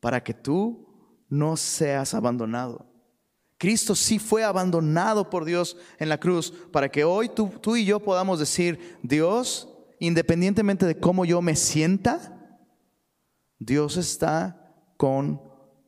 para 0.00 0.22
que 0.22 0.34
tú 0.34 0.88
no 1.28 1.56
seas 1.56 2.12
abandonado. 2.12 2.86
Cristo 3.56 3.94
sí 3.94 4.18
fue 4.18 4.42
abandonado 4.42 5.30
por 5.30 5.44
Dios 5.44 5.76
en 6.00 6.08
la 6.08 6.18
cruz 6.18 6.52
para 6.72 6.90
que 6.90 7.04
hoy 7.04 7.28
tú, 7.28 7.48
tú 7.60 7.76
y 7.76 7.84
yo 7.84 8.00
podamos 8.00 8.40
decir, 8.40 8.98
Dios, 9.04 9.68
independientemente 10.00 10.84
de 10.84 10.98
cómo 10.98 11.24
yo 11.24 11.40
me 11.40 11.54
sienta, 11.54 12.58
Dios 13.60 13.96
está 13.96 14.74
con 14.96 15.40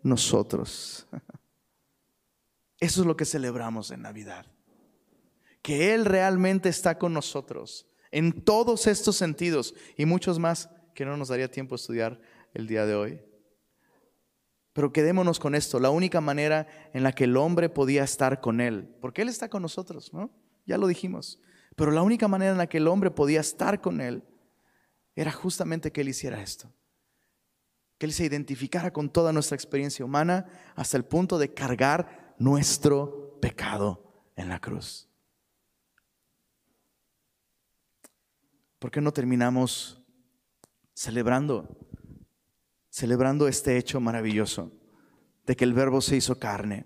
nosotros. 0.04 1.08
Eso 2.78 3.00
es 3.00 3.06
lo 3.06 3.16
que 3.16 3.24
celebramos 3.24 3.90
en 3.90 4.02
Navidad. 4.02 4.46
Que 5.60 5.94
Él 5.94 6.04
realmente 6.04 6.68
está 6.68 6.96
con 6.98 7.12
nosotros 7.12 7.88
en 8.14 8.30
todos 8.30 8.86
estos 8.86 9.16
sentidos 9.16 9.74
y 9.96 10.06
muchos 10.06 10.38
más 10.38 10.70
que 10.94 11.04
no 11.04 11.16
nos 11.16 11.28
daría 11.28 11.50
tiempo 11.50 11.74
estudiar 11.74 12.20
el 12.54 12.68
día 12.68 12.86
de 12.86 12.94
hoy. 12.94 13.20
Pero 14.72 14.92
quedémonos 14.92 15.40
con 15.40 15.56
esto, 15.56 15.80
la 15.80 15.90
única 15.90 16.20
manera 16.20 16.68
en 16.92 17.02
la 17.02 17.10
que 17.10 17.24
el 17.24 17.36
hombre 17.36 17.68
podía 17.68 18.04
estar 18.04 18.40
con 18.40 18.60
Él, 18.60 18.88
porque 19.00 19.22
Él 19.22 19.28
está 19.28 19.48
con 19.48 19.62
nosotros, 19.62 20.12
¿no? 20.12 20.30
Ya 20.64 20.78
lo 20.78 20.86
dijimos, 20.86 21.40
pero 21.74 21.90
la 21.90 22.02
única 22.02 22.28
manera 22.28 22.52
en 22.52 22.58
la 22.58 22.68
que 22.68 22.78
el 22.78 22.86
hombre 22.86 23.10
podía 23.10 23.40
estar 23.40 23.80
con 23.80 24.00
Él 24.00 24.22
era 25.16 25.32
justamente 25.32 25.90
que 25.90 26.02
Él 26.02 26.08
hiciera 26.08 26.40
esto, 26.40 26.72
que 27.98 28.06
Él 28.06 28.12
se 28.12 28.26
identificara 28.26 28.92
con 28.92 29.10
toda 29.10 29.32
nuestra 29.32 29.56
experiencia 29.56 30.04
humana 30.04 30.46
hasta 30.76 30.96
el 30.96 31.04
punto 31.04 31.36
de 31.36 31.52
cargar 31.52 32.36
nuestro 32.38 33.40
pecado 33.40 34.04
en 34.36 34.48
la 34.48 34.60
cruz. 34.60 35.08
¿Por 38.84 38.90
qué 38.90 39.00
no 39.00 39.14
terminamos 39.14 39.98
celebrando, 40.92 41.74
celebrando 42.90 43.48
este 43.48 43.78
hecho 43.78 43.98
maravilloso 43.98 44.72
de 45.46 45.56
que 45.56 45.64
el 45.64 45.72
verbo 45.72 46.02
se 46.02 46.16
hizo 46.16 46.38
carne? 46.38 46.84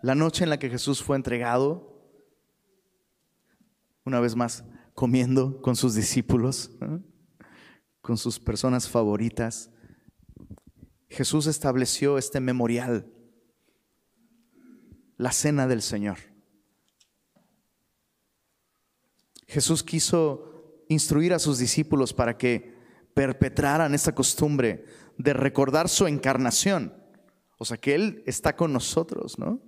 La 0.00 0.14
noche 0.14 0.44
en 0.44 0.48
la 0.48 0.58
que 0.58 0.70
Jesús 0.70 1.02
fue 1.02 1.16
entregado, 1.16 2.02
una 4.06 4.18
vez 4.18 4.34
más, 4.34 4.64
comiendo 4.94 5.60
con 5.60 5.76
sus 5.76 5.94
discípulos, 5.94 6.70
con 8.00 8.16
sus 8.16 8.40
personas 8.40 8.88
favoritas, 8.88 9.70
Jesús 11.10 11.48
estableció 11.48 12.16
este 12.16 12.40
memorial, 12.40 13.12
la 15.18 15.32
cena 15.32 15.66
del 15.66 15.82
Señor. 15.82 16.16
Jesús 19.46 19.82
quiso 19.82 20.48
instruir 20.92 21.32
a 21.32 21.38
sus 21.38 21.58
discípulos 21.58 22.12
para 22.12 22.36
que 22.36 22.74
perpetraran 23.14 23.94
esa 23.94 24.14
costumbre 24.14 24.84
de 25.18 25.32
recordar 25.32 25.88
su 25.88 26.06
encarnación. 26.06 26.94
O 27.58 27.64
sea, 27.64 27.76
que 27.76 27.94
Él 27.94 28.22
está 28.26 28.56
con 28.56 28.72
nosotros, 28.72 29.38
¿no? 29.38 29.60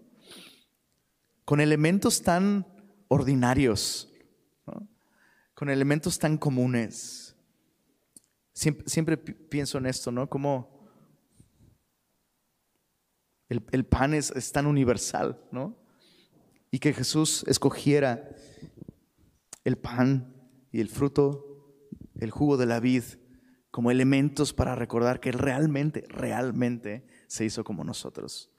Con 1.44 1.60
elementos 1.60 2.22
tan 2.22 2.66
ordinarios, 3.08 4.12
con 5.54 5.68
elementos 5.68 6.18
tan 6.18 6.38
comunes. 6.38 7.36
Siempre, 8.52 9.16
pienso 9.16 9.78
en 9.78 9.86
esto, 9.86 10.10
¿no? 10.10 10.28
Como 10.28 10.88
el, 13.48 13.84
pan 13.84 14.14
es 14.14 14.52
tan 14.52 14.66
universal, 14.66 15.40
¿no? 15.52 15.78
Y 16.70 16.78
que 16.80 16.92
Jesús 16.92 17.44
escogiera 17.46 18.28
el 19.64 19.78
pan 19.78 20.33
y 20.74 20.80
el 20.80 20.88
fruto, 20.88 21.70
el 22.18 22.32
jugo 22.32 22.56
de 22.56 22.66
la 22.66 22.80
vid, 22.80 23.04
como 23.70 23.92
elementos 23.92 24.52
para 24.52 24.74
recordar 24.74 25.20
que 25.20 25.30
realmente, 25.30 26.04
realmente 26.08 27.06
se 27.28 27.44
hizo 27.44 27.62
como 27.62 27.84
nosotros. 27.84 28.52